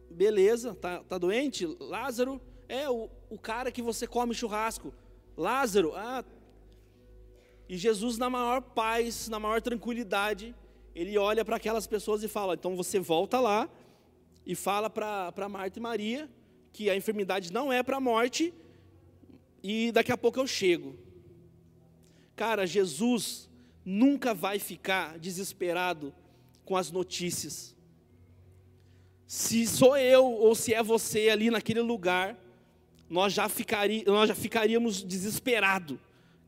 [0.09, 1.65] beleza, tá, tá doente?
[1.79, 4.93] Lázaro é o, o cara que você come churrasco.
[5.37, 6.23] Lázaro, ah.
[7.67, 10.53] E Jesus, na maior paz, na maior tranquilidade,
[10.93, 13.69] ele olha para aquelas pessoas e fala: então você volta lá
[14.45, 16.29] e fala para Marta e Maria
[16.71, 18.53] que a enfermidade não é para a morte
[19.61, 20.95] e daqui a pouco eu chego.
[22.35, 23.49] Cara, Jesus
[23.85, 26.13] nunca vai ficar desesperado
[26.65, 27.75] com as notícias.
[29.27, 32.37] Se sou eu ou se é você ali naquele lugar,
[33.09, 35.97] nós já, ficaria, nós já ficaríamos desesperados.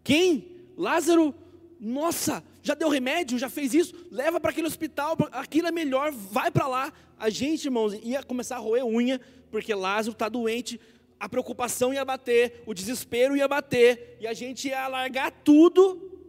[0.04, 0.68] Quem?
[0.78, 1.34] Lázaro?
[1.80, 6.50] Nossa, já deu remédio, já fez isso, leva para aquele hospital, aquilo é melhor, vai
[6.50, 6.94] para lá.
[7.20, 9.20] A gente, irmãos, ia começar a roer unha,
[9.52, 10.80] porque Lázaro está doente,
[11.20, 16.20] a preocupação ia bater, o desespero ia bater, e a gente ia largar tudo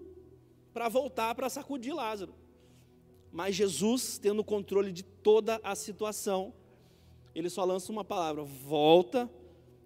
[0.75, 2.35] para voltar para sacudir Lázaro.
[3.37, 6.55] Mas Jesus, tendo o controle de toda a situação,
[7.35, 9.31] ele só lança uma palavra: volta,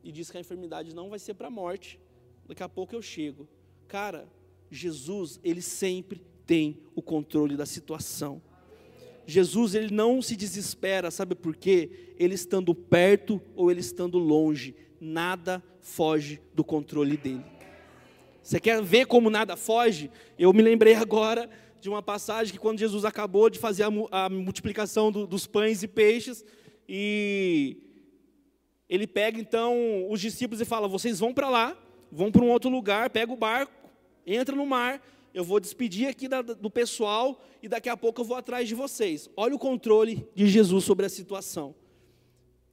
[0.04, 1.98] e diz que a enfermidade não vai ser para a morte.
[2.46, 3.48] Daqui a pouco eu chego.
[3.88, 4.28] Cara,
[4.70, 8.40] Jesus, ele sempre tem o controle da situação.
[9.26, 12.14] Jesus, ele não se desespera, sabe por quê?
[12.20, 17.44] Ele estando perto ou ele estando longe, nada foge do controle dele.
[18.44, 20.08] Você quer ver como nada foge?
[20.38, 25.10] Eu me lembrei agora de uma passagem que quando Jesus acabou de fazer a, multiplicação
[25.10, 26.44] do, dos pães e peixes,
[26.88, 27.76] e
[28.88, 31.76] ele pega então os discípulos e fala: vocês vão para lá,
[32.10, 33.72] vão para um outro lugar, pega o barco,
[34.26, 38.24] entra no mar, eu vou despedir aqui da, do pessoal e daqui a pouco eu
[38.24, 39.30] vou atrás de vocês.
[39.36, 41.74] Olha o controle de Jesus sobre a situação.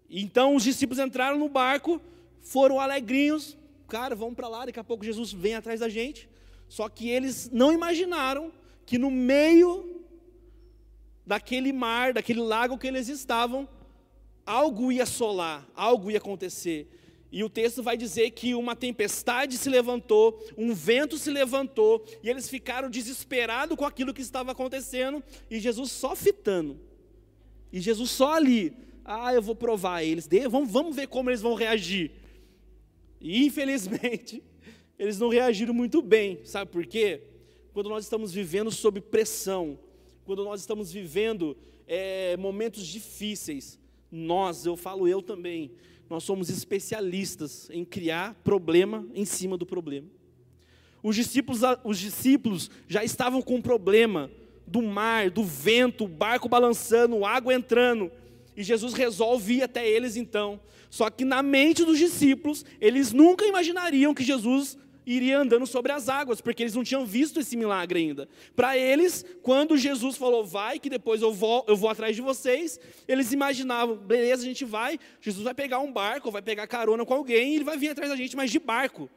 [0.09, 2.01] Então os discípulos entraram no barco,
[2.41, 6.29] foram alegrinhos, cara, vamos para lá, daqui a pouco Jesus vem atrás da gente.
[6.67, 8.51] Só que eles não imaginaram
[8.87, 10.01] que no meio
[11.25, 13.67] daquele mar, daquele lago que eles estavam,
[14.45, 16.87] algo ia solar, algo ia acontecer.
[17.29, 22.29] E o texto vai dizer que uma tempestade se levantou, um vento se levantou, e
[22.29, 25.21] eles ficaram desesperados com aquilo que estava acontecendo,
[25.51, 26.79] e Jesus só fitando.
[27.73, 28.73] E Jesus só ali.
[29.03, 32.11] Ah, eu vou provar eles, vamos, vamos ver como eles vão reagir.
[33.19, 34.41] E infelizmente,
[34.97, 37.21] eles não reagiram muito bem, sabe por quê?
[37.77, 39.77] Quando nós estamos vivendo sob pressão,
[40.25, 43.79] quando nós estamos vivendo é, momentos difíceis,
[44.11, 45.69] nós, eu falo eu também,
[46.09, 50.07] nós somos especialistas em criar problema em cima do problema.
[51.03, 54.31] Os discípulos, os discípulos já estavam com um problema
[54.65, 58.11] do mar, do vento, o barco balançando, água entrando.
[58.55, 60.59] E Jesus resolve ir até eles então.
[60.89, 66.09] Só que na mente dos discípulos, eles nunca imaginariam que Jesus iria andando sobre as
[66.09, 68.27] águas, porque eles não tinham visto esse milagre ainda.
[68.53, 72.77] Para eles, quando Jesus falou, vai, que depois eu vou, eu vou atrás de vocês,
[73.07, 77.13] eles imaginavam, beleza, a gente vai, Jesus vai pegar um barco, vai pegar carona com
[77.13, 79.09] alguém, e ele vai vir atrás da gente, mas de barco.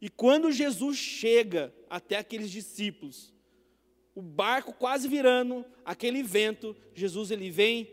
[0.00, 3.34] E quando Jesus chega até aqueles discípulos,
[4.14, 7.90] o barco quase virando, aquele vento, Jesus ele vem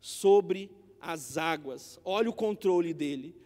[0.00, 0.68] sobre
[1.00, 2.00] as águas.
[2.04, 3.41] Olha o controle dele.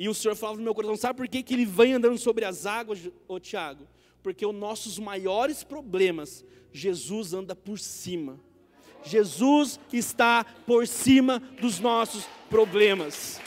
[0.00, 2.44] E o Senhor falava no meu coração: sabe por que, que ele vem andando sobre
[2.44, 3.84] as águas, ô Tiago?
[4.22, 8.38] Porque os nossos maiores problemas, Jesus anda por cima.
[9.02, 13.40] Jesus está por cima dos nossos problemas.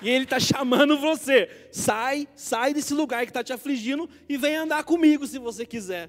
[0.00, 1.68] E Ele está chamando você.
[1.70, 6.08] Sai, sai desse lugar que está te afligindo e vem andar comigo se você quiser.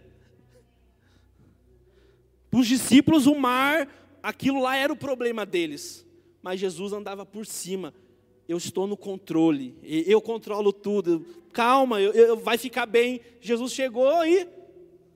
[2.49, 3.89] Para os discípulos, o mar,
[4.23, 6.05] aquilo lá era o problema deles.
[6.41, 7.93] Mas Jesus andava por cima
[8.52, 11.26] eu estou no controle, eu controlo tudo.
[11.54, 13.22] Calma, eu, eu, vai ficar bem.
[13.40, 14.46] Jesus chegou e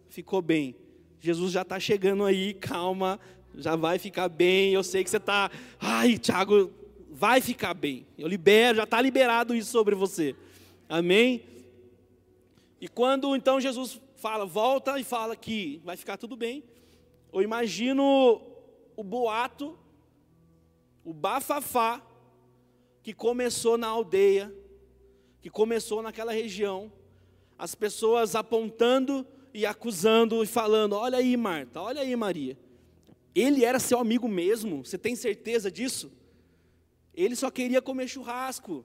[0.08, 0.74] ficou bem.
[1.20, 3.20] Jesus já está chegando aí, calma,
[3.54, 4.72] já vai ficar bem.
[4.72, 6.72] Eu sei que você está, ai, Tiago,
[7.12, 8.08] vai ficar bem.
[8.18, 10.34] Eu libero, já está liberado isso sobre você.
[10.88, 11.44] Amém?
[12.80, 16.64] E quando então Jesus fala, volta e fala que vai ficar tudo bem,
[17.34, 18.42] eu imagino
[18.96, 19.78] o boato,
[21.04, 22.02] o bafafá
[23.06, 24.52] que começou na aldeia,
[25.40, 26.92] que começou naquela região,
[27.56, 32.58] as pessoas apontando e acusando e falando: Olha aí, Marta, olha aí, Maria.
[33.36, 36.12] Ele era seu amigo mesmo, você tem certeza disso?
[37.14, 38.84] Ele só queria comer churrasco.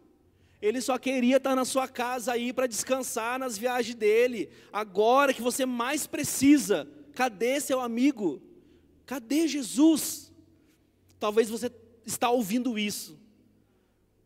[0.61, 4.51] Ele só queria estar na sua casa aí para descansar nas viagens dele.
[4.71, 8.43] Agora que você mais precisa, cadê seu amigo?
[9.07, 10.31] Cadê Jesus?
[11.19, 11.73] Talvez você
[12.05, 13.19] está ouvindo isso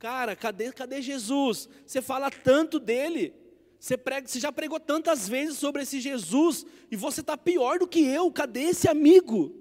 [0.04, 1.66] Cara, cadê, cadê Jesus?
[1.86, 3.32] Você fala tanto dele.
[3.80, 7.88] Você, prega, você já pregou tantas vezes sobre esse Jesus e você está pior do
[7.88, 8.30] que eu.
[8.30, 9.56] Cadê esse amigo?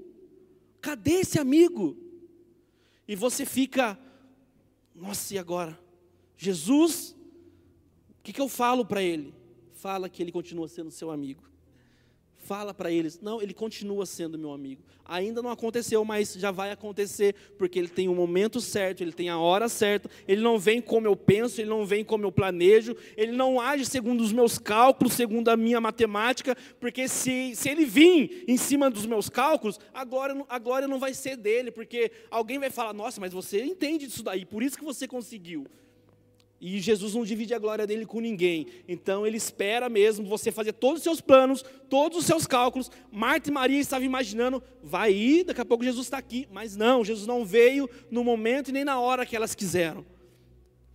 [0.81, 1.95] Cadê esse amigo?
[3.07, 3.97] E você fica,
[4.93, 5.79] nossa, e agora?
[6.35, 7.15] Jesus,
[8.09, 9.33] o que, que eu falo para ele?
[9.71, 11.52] Fala que ele continua sendo seu amigo
[12.43, 14.81] fala para eles: não, ele continua sendo meu amigo.
[15.05, 19.29] Ainda não aconteceu, mas já vai acontecer, porque ele tem o momento certo, ele tem
[19.29, 20.09] a hora certa.
[20.27, 23.85] Ele não vem como eu penso, ele não vem como eu planejo, ele não age
[23.85, 28.89] segundo os meus cálculos, segundo a minha matemática, porque se, se ele vir em cima
[28.89, 32.93] dos meus cálculos, a glória, a glória não vai ser dele, porque alguém vai falar:
[32.93, 35.65] nossa, mas você entende disso daí, por isso que você conseguiu.
[36.65, 38.67] E Jesus não divide a glória dele com ninguém.
[38.87, 42.89] Então ele espera mesmo você fazer todos os seus planos, todos os seus cálculos.
[43.11, 46.47] Marta e Maria estavam imaginando, vai ir, daqui a pouco Jesus está aqui.
[46.53, 50.05] Mas não, Jesus não veio no momento e nem na hora que elas quiseram.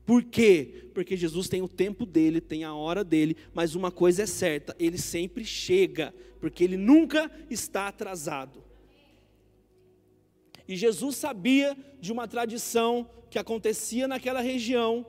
[0.07, 0.89] Por quê?
[0.95, 4.75] Porque Jesus tem o tempo dele, tem a hora dele, mas uma coisa é certa,
[4.79, 8.65] ele sempre chega, porque ele nunca está atrasado.
[10.67, 15.05] E Jesus sabia de uma tradição que acontecia naquela região,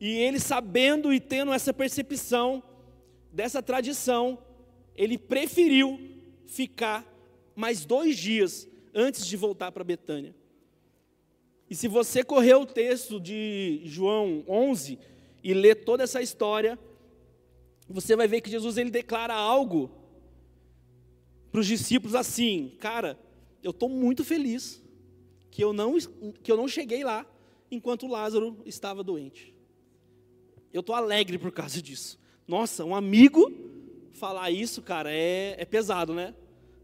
[0.00, 2.62] e ele, sabendo e tendo essa percepção
[3.32, 4.38] dessa tradição,
[4.94, 5.98] ele preferiu
[6.46, 7.04] ficar
[7.54, 10.34] mais dois dias antes de voltar para Betânia.
[11.68, 14.98] E se você correr o texto de João 11
[15.42, 16.78] e ler toda essa história,
[17.88, 19.90] você vai ver que Jesus ele declara algo
[21.50, 23.18] para os discípulos assim: Cara,
[23.62, 24.82] eu estou muito feliz
[25.50, 25.98] que eu, não,
[26.42, 27.26] que eu não cheguei lá
[27.70, 29.57] enquanto Lázaro estava doente.
[30.72, 32.18] Eu estou alegre por causa disso.
[32.46, 33.52] Nossa, um amigo
[34.12, 36.34] falar isso, cara, é, é pesado, né?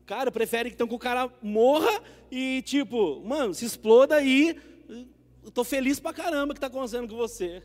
[0.06, 4.60] Cara, prefere então que o cara morra e, tipo, mano, se exploda aí.
[5.42, 7.62] Eu tô feliz pra caramba que está acontecendo com você.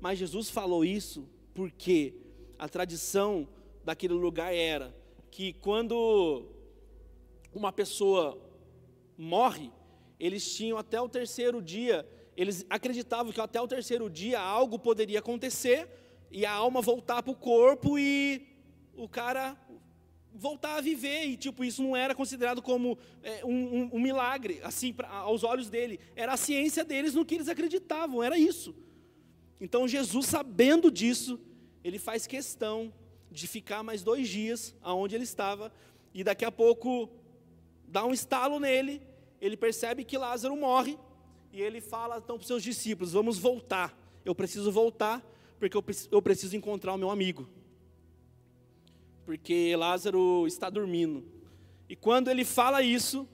[0.00, 2.14] Mas Jesus falou isso porque
[2.58, 3.46] a tradição
[3.84, 4.94] daquele lugar era
[5.30, 6.46] que quando
[7.52, 8.38] uma pessoa
[9.16, 9.70] morre,
[10.18, 12.06] eles tinham até o terceiro dia
[12.40, 15.86] eles acreditavam que até o terceiro dia algo poderia acontecer
[16.30, 18.48] e a alma voltar para o corpo e
[18.94, 19.54] o cara
[20.32, 21.26] voltar a viver.
[21.26, 25.44] E tipo isso não era considerado como é, um, um, um, milagre assim pra, aos
[25.44, 26.00] olhos dele.
[26.16, 28.74] Era a ciência deles no que eles acreditavam era isso.
[29.60, 31.38] Então Jesus sabendo disso
[31.84, 32.90] ele faz questão
[33.30, 35.70] de ficar mais dois dias aonde ele estava
[36.14, 37.10] e daqui a pouco
[37.86, 39.02] dá um estalo nele
[39.42, 40.98] ele percebe que Lázaro morre
[41.52, 43.96] e ele fala então para os seus discípulos: Vamos voltar.
[44.24, 45.24] Eu preciso voltar,
[45.58, 45.76] porque
[46.10, 47.48] eu preciso encontrar o meu amigo.
[49.24, 51.24] Porque Lázaro está dormindo.
[51.88, 53.28] E quando ele fala isso,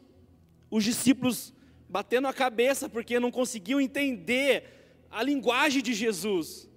[0.70, 1.52] os discípulos
[1.88, 6.68] batendo a cabeça porque não conseguiam entender a linguagem de Jesus.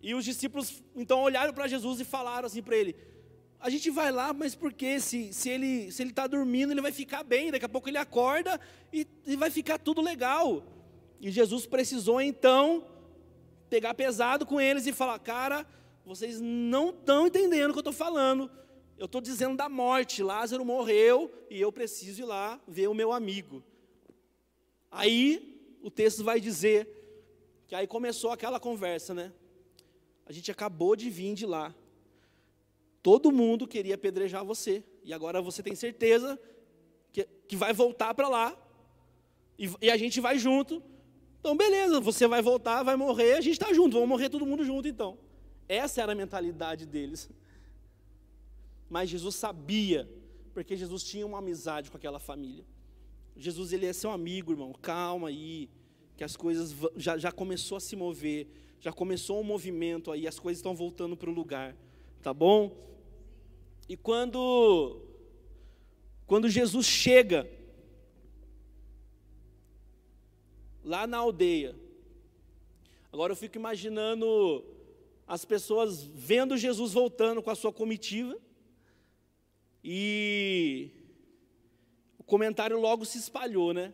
[0.00, 2.96] E os discípulos então olharam para Jesus e falaram assim para ele:
[3.62, 6.90] A gente vai lá, mas porque se, se ele se ele está dormindo, ele vai
[6.90, 7.52] ficar bem.
[7.52, 8.60] Daqui a pouco ele acorda
[8.92, 10.64] e, e vai ficar tudo legal.
[11.20, 12.84] E Jesus precisou então
[13.70, 15.64] pegar pesado com eles e falar: Cara,
[16.04, 18.50] vocês não estão entendendo o que eu estou falando.
[18.98, 20.24] Eu estou dizendo da morte.
[20.24, 23.62] Lázaro morreu e eu preciso ir lá ver o meu amigo.
[24.90, 26.88] Aí o texto vai dizer
[27.68, 29.32] que aí começou aquela conversa, né?
[30.26, 31.72] A gente acabou de vir de lá.
[33.02, 34.84] Todo mundo queria apedrejar você.
[35.02, 36.38] E agora você tem certeza
[37.10, 38.56] que, que vai voltar para lá.
[39.58, 40.82] E, e, a gente vai junto.
[41.40, 44.64] Então, beleza, você vai voltar, vai morrer, a gente está junto, vamos morrer todo mundo
[44.64, 45.18] junto então.
[45.68, 47.28] Essa era a mentalidade deles.
[48.88, 50.08] Mas Jesus sabia,
[50.54, 52.64] porque Jesus tinha uma amizade com aquela família.
[53.36, 54.72] Jesus ele é seu amigo, irmão.
[54.80, 55.68] Calma aí,
[56.16, 58.46] que as coisas já, já começou a se mover,
[58.78, 61.74] já começou um movimento aí, as coisas estão voltando para o lugar,
[62.22, 62.91] tá bom?
[63.88, 65.00] E quando
[66.26, 67.48] quando Jesus chega
[70.84, 71.76] lá na aldeia,
[73.12, 74.64] agora eu fico imaginando
[75.26, 78.38] as pessoas vendo Jesus voltando com a sua comitiva
[79.84, 80.90] e
[82.18, 83.92] o comentário logo se espalhou, né?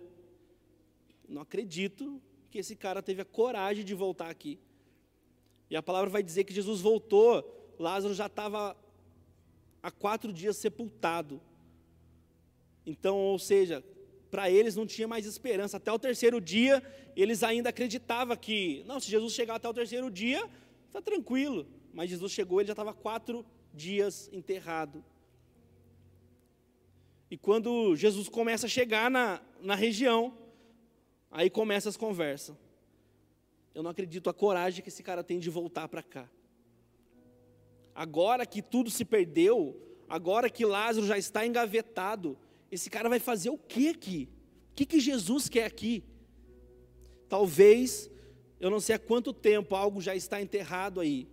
[1.29, 2.21] Não acredito
[2.51, 4.59] que esse cara teve a coragem de voltar aqui.
[5.71, 8.77] E a palavra vai dizer que Jesus voltou, Lázaro já estava
[9.83, 11.41] há quatro dias sepultado.
[12.85, 13.85] Então, ou seja,
[14.31, 15.77] para eles não tinha mais esperança.
[15.77, 16.83] Até o terceiro dia,
[17.17, 20.49] eles ainda acreditavam que, não, se Jesus chegar até o terceiro dia,
[20.87, 21.67] está tranquilo.
[21.93, 25.05] Mas Jesus chegou, ele já estava quatro dias enterrado.
[27.31, 30.37] E quando Jesus começa a chegar na, na região,
[31.31, 32.57] aí começa as conversas.
[33.75, 36.29] Eu não acredito a coragem que esse cara tem de voltar para cá.
[37.99, 39.77] Agora que tudo se perdeu,
[40.09, 42.39] agora que Lázaro já está engavetado,
[42.71, 44.29] esse cara vai fazer o que aqui?
[44.71, 46.05] O que, que Jesus quer aqui?
[47.29, 48.09] Talvez,
[48.61, 51.27] eu não sei há quanto tempo algo já está enterrado aí.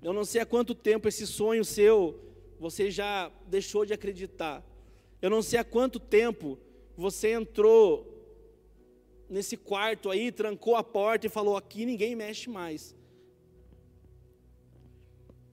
[0.00, 2.20] Eu não sei há quanto tempo esse sonho seu,
[2.60, 4.64] você já deixou de acreditar.
[5.20, 6.56] Eu não sei há quanto tempo
[6.96, 8.06] você entrou
[9.28, 12.94] nesse quarto aí, trancou a porta e falou: aqui ninguém mexe mais.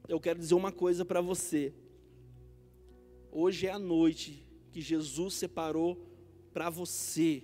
[0.08, 1.74] Eu quero dizer uma coisa para você.
[3.32, 5.98] Hoje é a noite que Jesus separou
[6.54, 7.44] para você.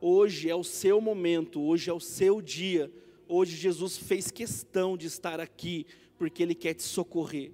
[0.00, 2.92] Hoje é o seu momento, hoje é o seu dia.
[3.26, 7.52] Hoje Jesus fez questão de estar aqui, porque Ele quer te socorrer,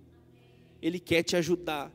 [0.83, 1.91] Ele quer te ajudar.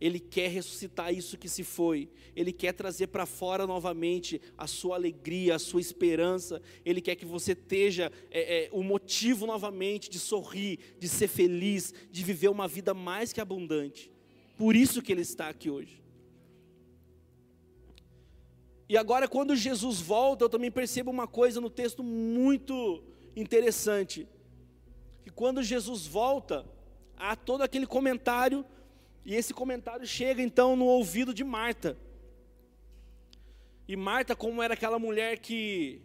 [0.00, 4.96] Ele quer ressuscitar isso que se foi, Ele quer trazer para fora novamente a sua
[4.96, 10.18] alegria, a sua esperança, Ele quer que você esteja é, é, o motivo novamente de
[10.18, 14.10] sorrir, de ser feliz, de viver uma vida mais que abundante.
[14.56, 16.02] Por isso que Ele está aqui hoje.
[18.88, 23.02] E agora, quando Jesus volta, eu também percebo uma coisa no texto muito
[23.34, 24.28] interessante:
[25.24, 26.64] que quando Jesus volta,
[27.16, 28.64] há todo aquele comentário
[29.26, 31.98] e esse comentário chega então no ouvido de Marta.
[33.88, 36.00] E Marta, como era aquela mulher que.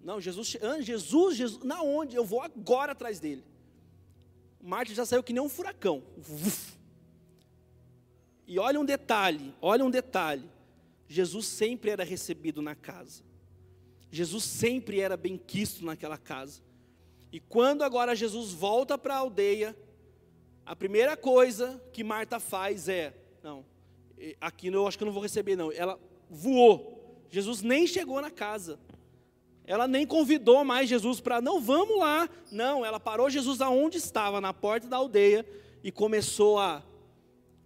[0.00, 2.16] Não, Jesus, Jesus, Jesus, na onde?
[2.16, 3.44] Eu vou agora atrás dele.
[4.62, 6.02] Marta já saiu que nem um furacão.
[8.46, 10.48] E olha um detalhe, olha um detalhe.
[11.06, 13.22] Jesus sempre era recebido na casa.
[14.10, 16.62] Jesus sempre era bem quisto naquela casa.
[17.32, 19.76] E quando agora Jesus volta para a aldeia,
[20.66, 23.64] a primeira coisa que Marta faz é: não,
[24.40, 25.70] aqui eu acho que eu não vou receber, não.
[25.70, 25.98] Ela
[26.30, 27.26] voou.
[27.30, 28.78] Jesus nem chegou na casa.
[29.66, 32.28] Ela nem convidou mais Jesus para, não, vamos lá.
[32.52, 35.46] Não, ela parou Jesus aonde estava, na porta da aldeia,
[35.82, 36.82] e começou a: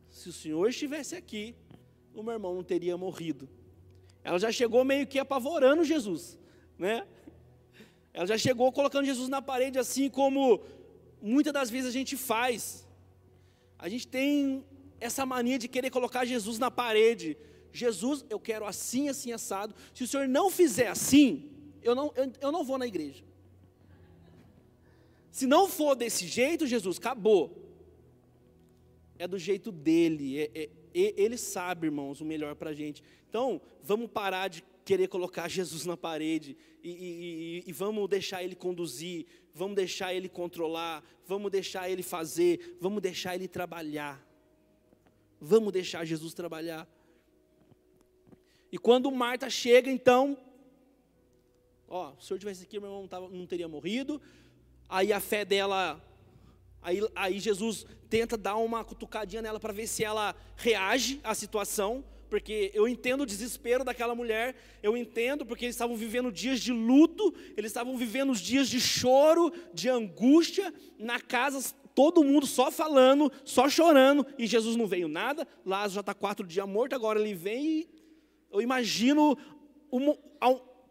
[0.09, 1.55] se o Senhor estivesse aqui,
[2.14, 3.49] o meu irmão não teria morrido.
[4.24, 6.38] Ela já chegou meio que apavorando Jesus,
[6.76, 7.07] né?
[8.12, 10.61] Ela já chegou colocando Jesus na parede, assim como
[11.20, 12.88] muitas das vezes a gente faz.
[13.78, 14.64] A gente tem
[15.00, 17.36] essa mania de querer colocar Jesus na parede.
[17.72, 19.74] Jesus, eu quero assim, assim, assado.
[19.94, 21.50] Se o Senhor não fizer assim,
[21.82, 23.22] eu não, eu, eu não vou na igreja.
[25.30, 27.56] Se não for desse jeito, Jesus, acabou.
[29.18, 30.38] É do jeito dele.
[30.38, 33.02] É, é, ele sabe, irmãos, o melhor para a gente.
[33.28, 38.55] Então, vamos parar de querer colocar Jesus na parede e, e, e, vamos deixar ele
[38.55, 44.26] conduzir, vamos deixar ele controlar, vamos deixar ele fazer, vamos deixar ele trabalhar.
[45.39, 46.89] Vamos deixar Jesus trabalhar.
[48.72, 50.39] E quando Marta chega, então,
[51.86, 54.18] ó, se eu tivesse aqui, meu irmão não, tava, não teria morrido.
[54.89, 56.03] Aí a fé dela,
[56.80, 62.03] aí, aí Jesus tenta dar uma cutucadinha nela para ver se ela reage à situação,
[62.28, 66.72] porque eu entendo o desespero daquela mulher, eu entendo porque eles estavam vivendo dias de
[66.72, 72.70] luto, eles estavam vivendo os dias de choro, de angústia, na casa todo mundo só
[72.70, 77.18] falando, só chorando, e Jesus não veio nada, Lázaro já está quatro dias morto, agora
[77.18, 77.88] ele vem e
[78.50, 79.36] eu imagino
[79.90, 80.16] uma,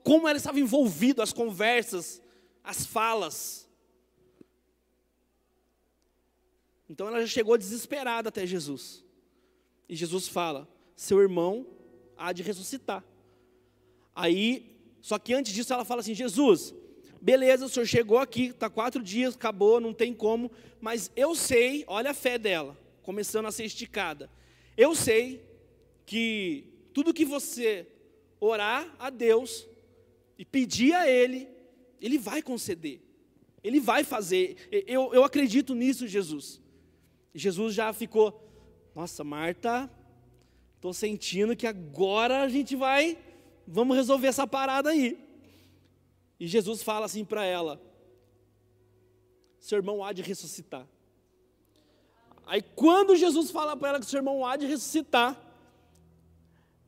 [0.04, 2.22] como ela estava envolvida, as conversas,
[2.64, 3.68] as falas.
[6.90, 9.04] Então ela já chegou desesperada até Jesus.
[9.90, 10.68] E Jesus fala:
[10.98, 11.64] Seu irmão
[12.18, 13.04] há de ressuscitar.
[14.16, 16.74] Aí, só que antes disso ela fala assim: Jesus,
[17.22, 21.84] beleza, o senhor chegou aqui, está quatro dias, acabou, não tem como, mas eu sei,
[21.86, 24.28] olha a fé dela, começando a ser esticada.
[24.76, 25.46] Eu sei
[26.04, 27.88] que tudo que você
[28.40, 29.68] orar a Deus
[30.36, 31.48] e pedir a Ele,
[32.02, 33.02] Ele vai conceder,
[33.64, 34.68] Ele vai fazer.
[34.72, 36.60] Eu, eu acredito nisso, Jesus.
[37.36, 38.44] Jesus já ficou,
[38.96, 39.88] nossa, Marta,
[40.78, 43.18] estou sentindo que agora a gente vai,
[43.68, 45.20] vamos resolver essa parada aí.
[46.40, 47.82] E Jesus fala assim para ela:
[49.60, 50.88] seu irmão há de ressuscitar.
[52.46, 55.38] Aí quando Jesus fala para ela que seu irmão há de ressuscitar,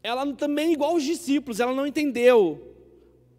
[0.01, 2.65] ela também, igual os discípulos, ela não entendeu.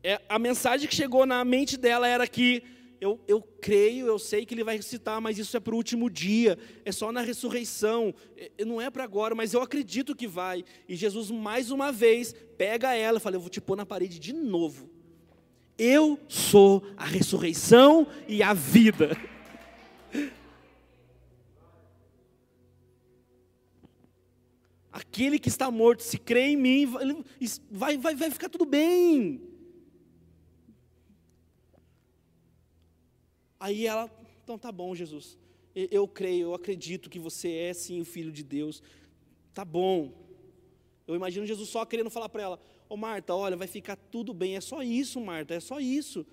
[0.03, 2.63] É, a mensagem que chegou na mente dela era que
[3.01, 6.11] eu, eu creio, eu sei que ele vai ressuscitar, mas isso é para o último
[6.11, 10.63] dia, é só na ressurreição, é, não é para agora, mas eu acredito que vai.
[10.87, 14.19] E Jesus, mais uma vez, pega ela e fala: Eu vou te pôr na parede
[14.19, 14.91] de novo.
[15.79, 19.17] Eu sou a ressurreição e a vida.
[24.93, 26.87] Aquele que está morto, se crê em mim,
[27.71, 29.41] vai, vai, vai ficar tudo bem.
[33.61, 34.11] Aí ela,
[34.43, 35.37] então tá bom, Jesus.
[35.75, 38.83] Eu creio, eu acredito que você é sim o filho de Deus.
[39.53, 40.13] Tá bom.
[41.07, 44.33] Eu imagino Jesus só querendo falar para ela: Ô oh, Marta, olha, vai ficar tudo
[44.33, 44.57] bem.
[44.57, 46.27] É só isso, Marta, é só isso.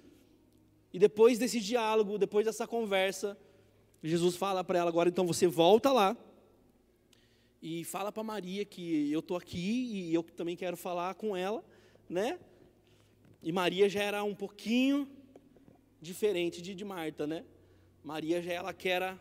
[0.94, 3.38] E depois desse diálogo, depois dessa conversa,
[4.02, 6.16] Jesus fala para ela: agora então você volta lá
[7.62, 11.64] e fala para Maria que eu estou aqui e eu também quero falar com ela,
[12.10, 12.40] né?
[13.44, 15.08] E Maria já era um pouquinho
[16.02, 17.44] diferente de, de Marta, né?
[18.04, 19.20] Maria já ela que era,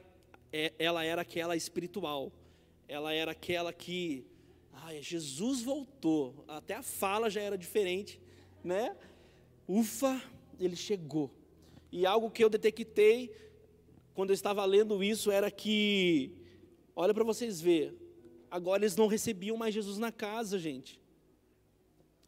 [0.52, 2.32] é, ela era aquela espiritual,
[2.86, 4.24] ela era aquela que,
[4.72, 8.20] ai, Jesus voltou, até a fala já era diferente,
[8.62, 8.96] né?
[9.68, 10.22] Ufa,
[10.60, 11.30] ele chegou.
[11.90, 13.34] E algo que eu detectei
[14.14, 16.32] quando eu estava lendo isso era que,
[16.94, 17.96] olha para vocês verem,
[18.50, 21.00] agora eles não recebiam mais Jesus na casa, gente.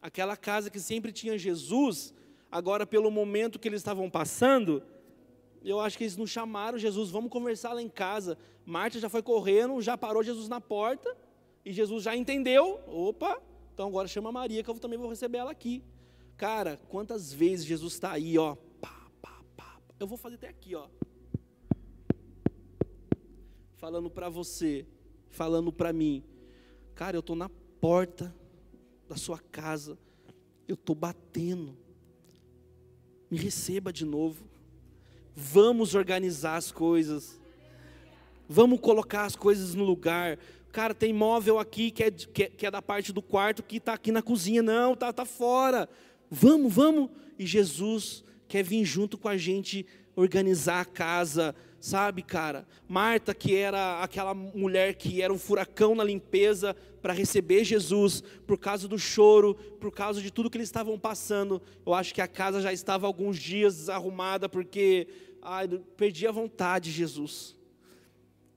[0.00, 2.14] Aquela casa que sempre tinha Jesus,
[2.50, 4.82] agora pelo momento que eles estavam passando,
[5.62, 8.38] eu acho que eles não chamaram Jesus, vamos conversar lá em casa.
[8.64, 11.16] Marta já foi correndo, já parou Jesus na porta,
[11.64, 13.40] e Jesus já entendeu, opa,
[13.74, 15.82] então agora chama Maria que eu também vou receber ela aqui.
[16.36, 20.74] Cara, quantas vezes Jesus está aí, ó, pá, pá, pá, eu vou fazer até aqui,
[20.74, 20.86] ó,
[23.78, 24.86] falando para você,
[25.30, 26.24] falando para mim:
[26.94, 27.48] Cara, eu estou na
[27.80, 28.34] porta
[29.08, 29.98] da sua casa,
[30.66, 31.76] eu estou batendo,
[33.30, 34.44] me receba de novo.
[35.34, 37.38] Vamos organizar as coisas,
[38.48, 40.38] vamos colocar as coisas no lugar.
[40.72, 43.76] Cara, tem móvel aqui que é, que é, que é da parte do quarto que
[43.76, 44.62] está aqui na cozinha.
[44.62, 45.88] Não, está tá fora.
[46.30, 47.10] Vamos, vamos.
[47.38, 52.66] E Jesus quer vir junto com a gente organizar a casa, sabe, cara?
[52.88, 58.58] Marta, que era aquela mulher que era um furacão na limpeza para receber Jesus, por
[58.58, 61.62] causa do choro, por causa de tudo que eles estavam passando.
[61.86, 65.06] Eu acho que a casa já estava alguns dias desarrumada, porque
[65.42, 67.56] ai, perdi a vontade, Jesus.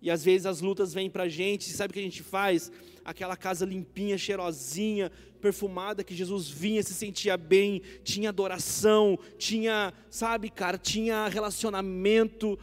[0.02, 2.72] E às vezes as lutas vêm para a gente, sabe o que a gente faz?
[3.06, 10.50] Aquela casa limpinha, cheirosinha, perfumada, que Jesus vinha, se sentia bem, tinha adoração, tinha, sabe,
[10.50, 12.58] cara, tinha relacionamento,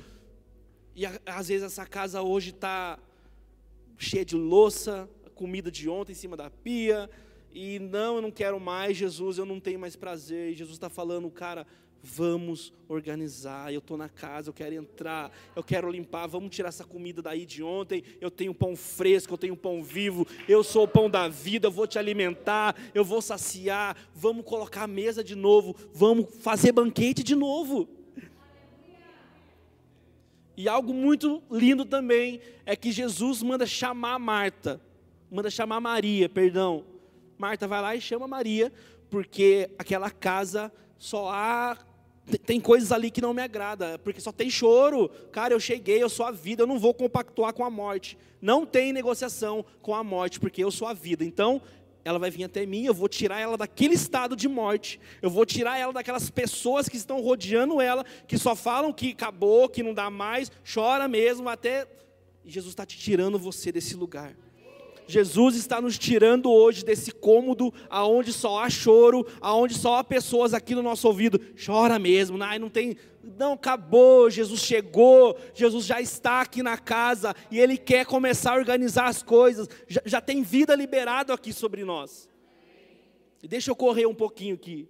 [0.99, 2.99] e às vezes essa casa hoje está
[3.97, 7.09] cheia de louça, comida de ontem em cima da pia.
[7.53, 10.51] E não, eu não quero mais, Jesus, eu não tenho mais prazer.
[10.51, 11.65] E Jesus está falando, cara,
[12.03, 13.73] Vamos organizar.
[13.73, 16.27] Eu estou na casa, eu quero entrar, eu quero limpar.
[16.29, 18.03] Vamos tirar essa comida daí de ontem.
[18.21, 20.27] Eu tenho pão fresco, eu tenho pão vivo.
[20.49, 23.97] Eu sou o pão da vida, eu vou te alimentar, eu vou saciar.
[24.15, 25.75] Vamos colocar a mesa de novo.
[25.93, 27.98] Vamos fazer banquete de novo.
[30.59, 34.81] E algo muito lindo também é que Jesus manda chamar Marta,
[35.31, 36.85] manda chamar Maria, perdão.
[37.39, 38.73] Marta vai lá e chama Maria,
[39.09, 41.79] porque aquela casa só há
[42.45, 45.09] tem coisas ali que não me agrada, porque só tem choro.
[45.31, 48.19] Cara, eu cheguei, eu sou a vida, eu não vou compactuar com a morte.
[48.43, 51.25] Não tem negociação com a morte, porque eu sou a vida.
[51.25, 51.63] Então,
[52.05, 55.01] ela vai vir até mim, eu vou tirar ela daquele estado de morte.
[55.21, 59.69] Eu vou tirar ela daquelas pessoas que estão rodeando ela, que só falam que acabou,
[59.69, 61.87] que não dá mais, chora mesmo até
[62.45, 64.35] Jesus está te tirando você desse lugar.
[65.09, 70.53] Jesus está nos tirando hoje desse cômodo aonde só há choro, aonde só há pessoas
[70.53, 72.95] aqui no nosso ouvido, chora mesmo, não, não tem,
[73.39, 78.59] não acabou, Jesus chegou, Jesus já está aqui na casa e Ele quer começar a
[78.59, 82.29] organizar as coisas, já, já tem vida liberado aqui sobre nós.
[83.43, 84.87] E deixa eu correr um pouquinho aqui.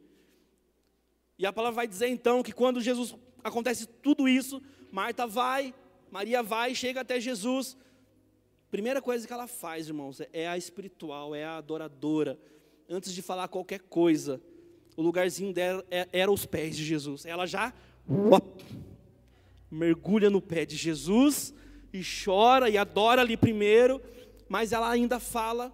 [1.39, 3.15] E a palavra vai dizer então que quando Jesus
[3.45, 4.61] acontece tudo isso,
[4.91, 5.73] Marta vai,
[6.11, 7.77] Maria vai, chega até Jesus,
[8.71, 12.39] Primeira coisa que ela faz, irmãos, é a espiritual, é a adoradora.
[12.89, 14.41] Antes de falar qualquer coisa,
[14.97, 17.25] o lugarzinho dela é, era os pés de Jesus.
[17.25, 17.73] Ela já
[19.71, 21.55] mergulha no pé de Jesus
[21.93, 24.03] e chora e adora ali primeiro,
[24.49, 25.73] mas ela ainda fala,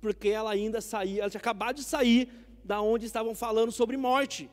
[0.00, 2.28] porque ela ainda saía, ela tinha acabado de sair
[2.64, 4.48] da onde estavam falando sobre morte.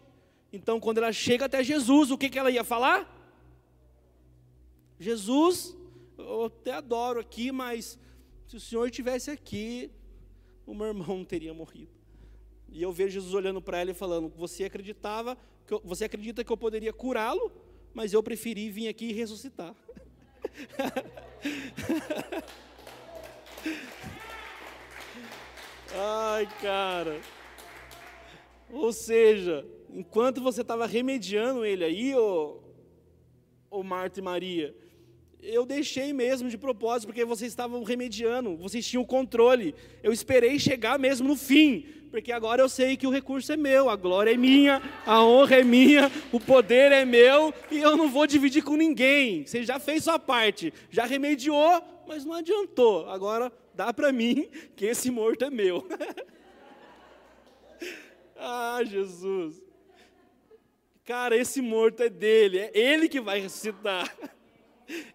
[0.51, 3.15] Então, quando ela chega até Jesus, o que, que ela ia falar?
[4.99, 5.75] Jesus,
[6.19, 7.97] eu até adoro aqui, mas
[8.47, 9.91] se o Senhor estivesse aqui,
[10.65, 11.91] o meu irmão teria morrido.
[12.67, 16.43] E eu vejo Jesus olhando para ela e falando: Você acreditava, que eu, você acredita
[16.43, 17.51] que eu poderia curá-lo,
[17.93, 19.75] mas eu preferi vir aqui e ressuscitar.
[25.95, 27.19] Ai, cara.
[28.71, 32.61] Ou seja, enquanto você estava remediando ele aí, ô
[33.83, 34.75] Marta e Maria,
[35.41, 39.73] eu deixei mesmo de propósito, porque vocês estavam remediando, vocês tinham controle.
[40.03, 43.89] Eu esperei chegar mesmo no fim, porque agora eu sei que o recurso é meu,
[43.89, 48.09] a glória é minha, a honra é minha, o poder é meu e eu não
[48.09, 49.45] vou dividir com ninguém.
[49.45, 53.07] Você já fez sua parte, já remediou, mas não adiantou.
[53.09, 55.87] Agora dá para mim que esse morto é meu.
[58.35, 59.61] ah, Jesus.
[61.05, 64.13] Cara, esse morto é dele, é ele que vai ressuscitar.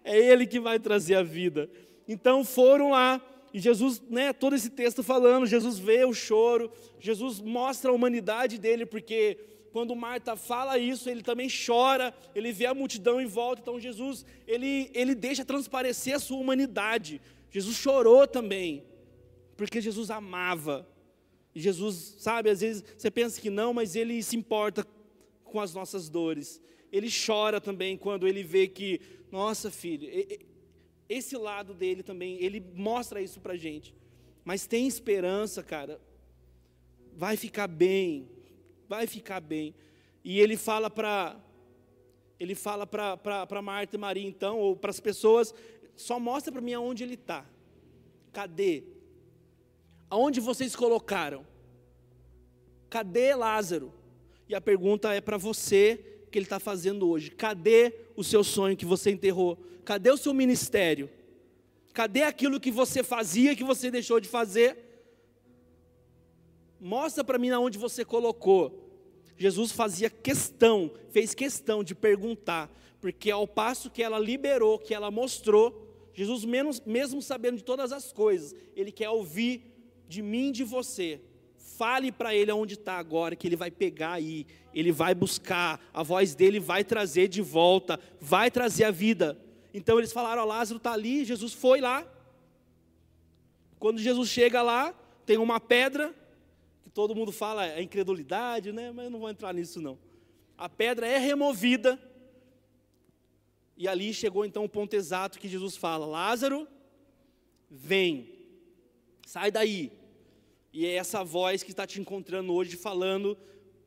[0.03, 1.69] é Ele que vai trazer a vida.
[2.07, 3.21] Então foram lá,
[3.53, 8.57] e Jesus, né, todo esse texto falando, Jesus vê o choro, Jesus mostra a humanidade
[8.57, 9.37] dele, porque
[9.71, 14.25] quando Marta fala isso, ele também chora, ele vê a multidão em volta, então Jesus,
[14.47, 17.21] ele, ele deixa transparecer a sua humanidade.
[17.51, 18.83] Jesus chorou também,
[19.57, 20.87] porque Jesus amava.
[21.53, 24.85] Jesus, sabe, às vezes você pensa que não, mas ele se importa
[25.43, 26.61] com as nossas dores.
[26.91, 28.99] Ele chora também quando ele vê que
[29.31, 30.07] nossa, filho,
[31.07, 33.93] esse lado dele também, ele mostra isso pra gente.
[34.43, 35.99] Mas tem esperança, cara.
[37.13, 38.29] Vai ficar bem.
[38.87, 39.73] Vai ficar bem.
[40.23, 41.39] E ele fala para
[42.37, 45.53] ele fala para Marta e Maria então, ou para as pessoas,
[45.95, 47.45] só mostra para mim aonde ele está.
[48.33, 48.83] Cadê?
[50.09, 51.47] Aonde vocês colocaram?
[52.89, 53.93] Cadê Lázaro?
[54.49, 57.31] E a pergunta é para você que ele está fazendo hoje?
[57.31, 59.57] Cadê o seu sonho que você enterrou?
[59.85, 61.09] Cadê o seu ministério?
[61.93, 64.77] Cadê aquilo que você fazia que você deixou de fazer?
[66.77, 68.85] Mostra para mim aonde você colocou.
[69.37, 72.69] Jesus fazia questão, fez questão de perguntar,
[72.99, 77.93] porque ao passo que ela liberou, que ela mostrou, Jesus, menos, mesmo sabendo de todas
[77.93, 79.61] as coisas, ele quer ouvir
[80.05, 81.21] de mim e de você
[81.65, 86.03] Fale para ele aonde está agora, que ele vai pegar aí, ele vai buscar, a
[86.03, 89.35] voz dele vai trazer de volta, vai trazer a vida.
[89.73, 92.07] Então eles falaram: ó, Lázaro está ali, Jesus foi lá.
[93.79, 94.93] Quando Jesus chega lá,
[95.25, 96.13] tem uma pedra,
[96.83, 98.91] que todo mundo fala é incredulidade, né?
[98.91, 99.97] Mas eu não vou entrar nisso não.
[100.55, 101.99] A pedra é removida,
[103.75, 106.67] e ali chegou então o ponto exato que Jesus fala: Lázaro,
[107.71, 108.29] vem,
[109.25, 110.04] sai daí.
[110.75, 113.37] E é essa voz que está te encontrando hoje falando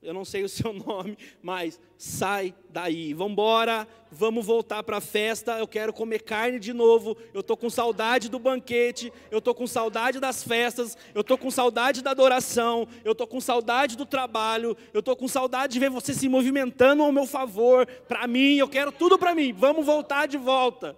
[0.01, 5.01] eu não sei o seu nome, mas sai daí, vamos embora, vamos voltar para a
[5.01, 9.55] festa, eu quero comer carne de novo, eu estou com saudade do banquete, eu estou
[9.55, 14.07] com saudade das festas, eu estou com saudade da adoração, eu estou com saudade do
[14.07, 18.57] trabalho, eu estou com saudade de ver você se movimentando ao meu favor, para mim,
[18.57, 20.97] eu quero tudo para mim, vamos voltar de volta,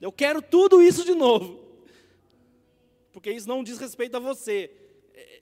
[0.00, 1.60] eu quero tudo isso de novo,
[3.12, 4.70] porque isso não diz respeito a você,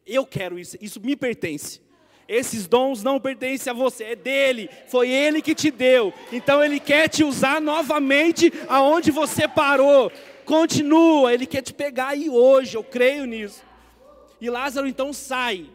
[0.07, 1.81] eu quero isso, isso me pertence.
[2.29, 6.15] Esses dons não pertencem a você, é dele, foi ele que te deu.
[6.33, 10.11] Então ele quer te usar novamente aonde você parou.
[10.45, 13.63] Continua, ele quer te pegar aí hoje, eu creio nisso.
[14.41, 15.69] E Lázaro então sai,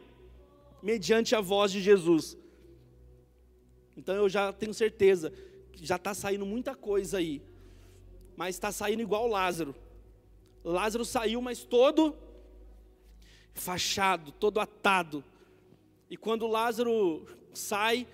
[0.82, 2.38] mediante a voz de Jesus.
[3.96, 5.32] Então eu já tenho certeza
[5.72, 7.42] que já está saindo muita coisa aí,
[8.36, 9.76] mas está saindo igual Lázaro.
[10.64, 12.16] Lázaro saiu, mas todo
[13.58, 15.24] fachado, todo atado
[16.10, 18.08] e quando Lázaro sai,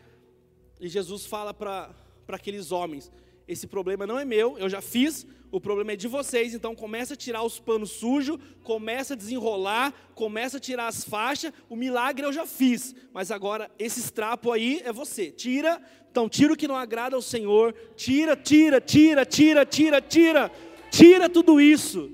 [0.80, 1.94] e Jesus fala para
[2.28, 3.12] aqueles homens:
[3.48, 7.14] Esse problema não é meu, eu já fiz, o problema é de vocês, então começa
[7.14, 12.26] a tirar os panos sujos, começa a desenrolar, começa a tirar as faixas, o milagre
[12.26, 15.80] eu já fiz, mas agora esse estrapo aí é você, tira,
[16.10, 20.52] então tira o que não agrada ao Senhor, tira, tira, tira, tira, tira, tira,
[20.89, 22.12] tira tudo isso.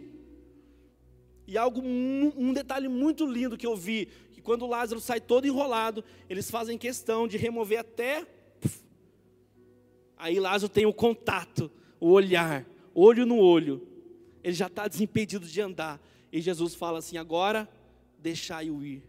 [1.49, 6.03] E algo, um detalhe muito lindo que eu vi, que quando Lázaro sai todo enrolado,
[6.29, 8.23] eles fazem questão de remover até.
[10.15, 13.81] Aí Lázaro tem o contato, o olhar, olho no olho.
[14.43, 15.99] Ele já está desimpedido de andar.
[16.31, 17.67] E Jesus fala assim: agora
[18.19, 19.03] deixai-o ir.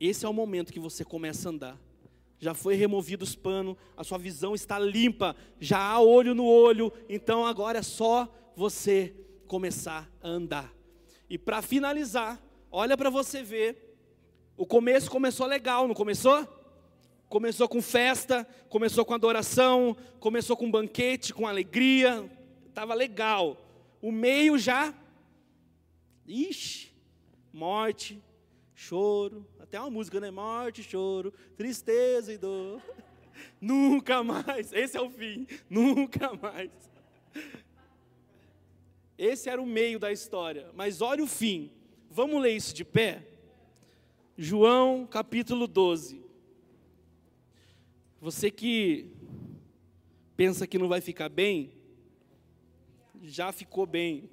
[0.00, 1.80] Esse é o momento que você começa a andar.
[2.40, 6.92] Já foi removido os panos, a sua visão está limpa, já há olho no olho,
[7.08, 9.14] então agora é só você
[9.46, 10.74] começar a andar.
[11.28, 13.84] E para finalizar, olha para você ver
[14.56, 16.46] o começo começou legal, não começou?
[17.28, 22.30] Começou com festa, começou com adoração, começou com banquete, com alegria,
[22.68, 23.60] estava legal.
[24.00, 24.94] O meio já,
[26.24, 26.92] ixi,
[27.52, 28.22] morte,
[28.74, 30.30] choro, até uma música, né?
[30.30, 32.80] Morte, choro, tristeza e dor.
[33.60, 36.70] Nunca mais, esse é o fim, nunca mais.
[39.16, 41.70] Esse era o meio da história, mas olha o fim.
[42.10, 43.26] Vamos ler isso de pé?
[44.36, 46.20] João capítulo 12.
[48.20, 49.10] Você que
[50.36, 51.72] pensa que não vai ficar bem,
[53.22, 54.28] já ficou bem.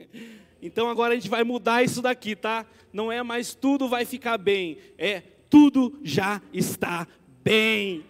[0.62, 2.66] Então agora a gente vai mudar isso daqui, tá?
[2.92, 7.08] Não é mais tudo vai ficar bem, é tudo já está
[7.44, 8.06] bem.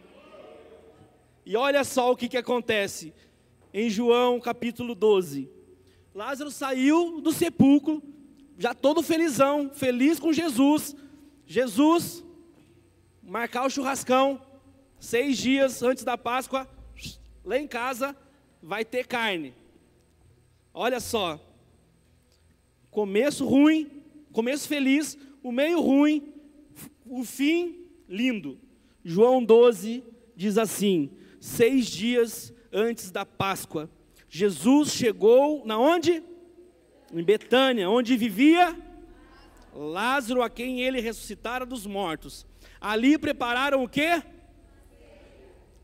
[1.46, 3.14] E olha só o que, que acontece
[3.74, 5.50] em João capítulo 12.
[6.14, 8.02] Lázaro saiu do sepulcro,
[8.58, 10.96] já todo felizão, feliz com Jesus
[11.52, 12.24] Jesus,
[13.22, 14.42] marcar o churrascão,
[14.98, 16.66] seis dias antes da Páscoa,
[17.44, 18.16] lá em casa
[18.64, 19.54] vai ter carne.
[20.74, 21.38] Olha só,
[22.90, 24.02] começo ruim,
[24.32, 26.34] começo feliz, o meio ruim,
[27.06, 28.58] o fim lindo.
[29.04, 30.02] João 12
[30.34, 33.90] diz assim: seis dias antes da Páscoa,
[34.34, 36.24] Jesus chegou na onde?
[37.14, 38.74] Em Betânia, onde vivia
[39.76, 42.46] Lázaro, a quem ele ressuscitara dos mortos.
[42.80, 44.24] Ali prepararam o quê?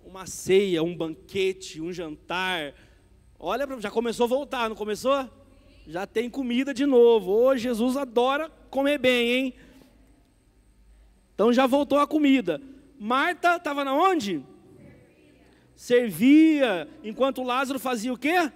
[0.06, 2.74] Uma ceia, um banquete, um jantar.
[3.38, 5.30] Olha, já começou a voltar, não começou?
[5.86, 7.32] Já tem comida de novo.
[7.32, 9.54] Hoje Jesus adora comer bem, hein?
[11.36, 12.62] Então já voltou a comida.
[12.98, 14.41] Marta estava na onde?
[15.78, 18.51] Servia, enquanto Lázaro fazia o quê?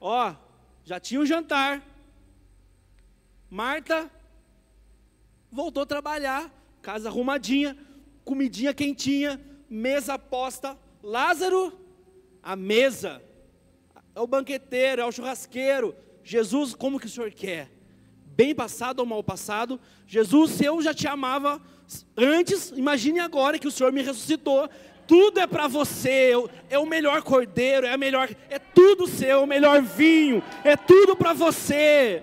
[0.00, 0.34] Ó,
[0.82, 1.82] já tinha o jantar.
[3.50, 4.10] Marta
[5.52, 6.50] voltou a trabalhar,
[6.80, 7.76] casa arrumadinha,
[8.24, 10.78] comidinha quentinha, mesa posta.
[11.02, 11.78] Lázaro,
[12.42, 13.22] a mesa.
[14.14, 15.94] É o banqueteiro, é o churrasqueiro.
[16.24, 17.70] Jesus, como que o senhor quer?
[18.24, 19.78] Bem passado ou mal passado?
[20.06, 21.60] Jesus, se eu já te amava
[22.16, 24.70] antes, imagine agora que o senhor me ressuscitou.
[25.06, 26.32] Tudo é para você,
[26.68, 31.14] é o melhor cordeiro, é a melhor, é tudo seu, o melhor vinho, é tudo
[31.14, 32.22] para você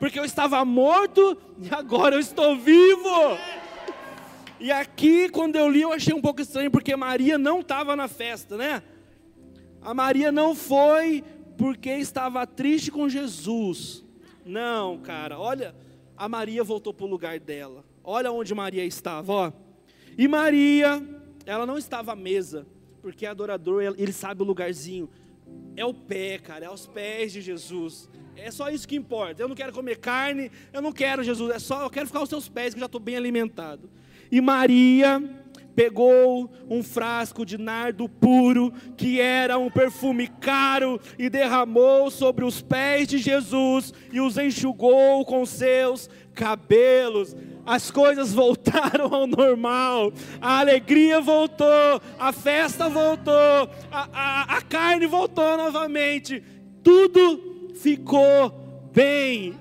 [0.00, 3.36] porque eu estava morto e agora eu estou vivo.
[4.58, 8.08] E aqui, quando eu li, eu achei um pouco estranho, porque Maria não estava na
[8.08, 8.82] festa, né?
[9.82, 11.22] A Maria não foi
[11.56, 14.02] porque estava triste com Jesus.
[14.44, 15.74] Não, cara, olha,
[16.16, 17.84] a Maria voltou para o lugar dela.
[18.02, 19.52] Olha onde Maria estava, ó.
[20.16, 21.02] E Maria,
[21.46, 22.66] ela não estava à mesa,
[23.02, 25.08] porque adorador, ele sabe o lugarzinho.
[25.76, 28.08] É o pé, cara, é aos pés de Jesus.
[28.36, 29.42] É só isso que importa.
[29.42, 32.28] Eu não quero comer carne, eu não quero, Jesus, é só, eu quero ficar aos
[32.28, 33.90] seus pés, que eu já estou bem alimentado.
[34.30, 35.22] E Maria
[35.74, 42.60] pegou um frasco de nardo puro, que era um perfume caro, e derramou sobre os
[42.60, 47.34] pés de Jesus e os enxugou com seus cabelos.
[47.64, 55.06] As coisas voltaram ao normal, a alegria voltou, a festa voltou, a, a, a carne
[55.06, 56.42] voltou novamente,
[56.82, 58.50] tudo ficou
[58.92, 59.54] bem.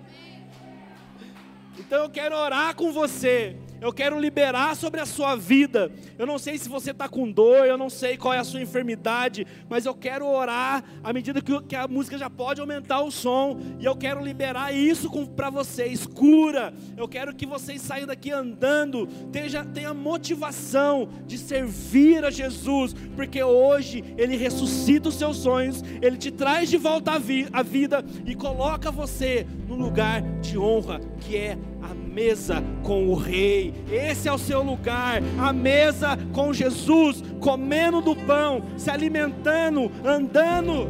[1.78, 5.91] Então eu quero orar com você eu quero liberar sobre a sua vida.
[6.20, 8.61] Eu não sei se você está com dor, eu não sei qual é a sua
[8.61, 13.57] enfermidade, mas eu quero orar à medida que, a música já pode aumentar o som,
[13.80, 16.05] e eu quero liberar isso para vocês.
[16.05, 22.93] Cura, eu quero que vocês saiam daqui andando, tenha, tenha motivação de servir a Jesus,
[23.15, 27.63] porque hoje Ele ressuscita os seus sonhos, Ele te traz de volta à, vi, à
[27.63, 31.57] vida e coloca você no lugar de honra que é
[31.89, 33.73] a mesa com o Rei.
[33.91, 40.87] Esse é o seu lugar, a mesa com Jesus, comendo do pão, se alimentando, andando.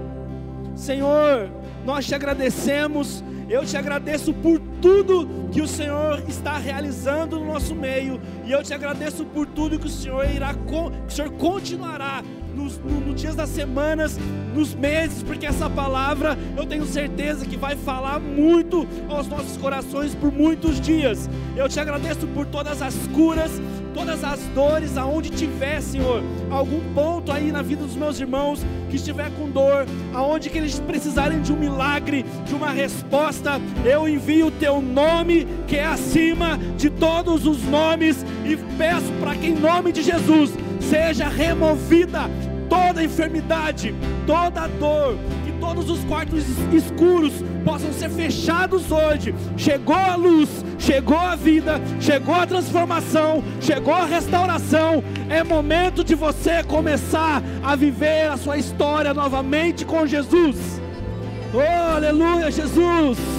[0.76, 1.50] Senhor,
[1.86, 3.24] nós te agradecemos.
[3.50, 8.62] Eu te agradeço por tudo que o Senhor está realizando no nosso meio, e eu
[8.62, 12.24] te agradeço por tudo que o Senhor irá, que o Senhor continuará
[12.56, 14.18] nos, nos dias das semanas,
[14.54, 20.16] nos meses, porque essa palavra eu tenho certeza que vai falar muito aos nossos corações
[20.16, 21.30] por muitos dias.
[21.56, 23.52] Eu te agradeço por todas as curas,
[23.94, 28.96] todas as dores, aonde tiver, Senhor, algum ponto aí na vida dos meus irmãos que
[28.96, 34.48] estiver com dor, aonde que eles precisarem de um milagre, de uma resposta, eu envio
[34.48, 39.56] o teu nome que é acima de todos os nomes e peço para que em
[39.56, 42.30] nome de Jesus seja removida
[42.70, 43.94] toda enfermidade,
[44.26, 47.34] toda dor, que todos os quartos escuros
[47.66, 49.34] possam ser fechados hoje.
[49.58, 55.04] Chegou a luz, chegou a vida, chegou a transformação, chegou a restauração.
[55.30, 60.80] É momento de você começar a viver a sua história novamente com Jesus.
[61.54, 63.39] Oh, aleluia, Jesus.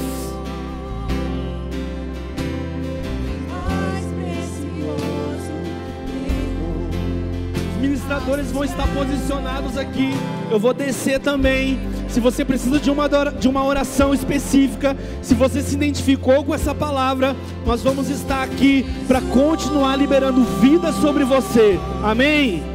[8.10, 10.10] Ministradores vão estar posicionados aqui.
[10.50, 11.78] Eu vou descer também.
[12.08, 16.74] Se você precisa de uma, de uma oração específica, se você se identificou com essa
[16.74, 21.78] palavra, nós vamos estar aqui para continuar liberando vida sobre você.
[22.02, 22.69] Amém?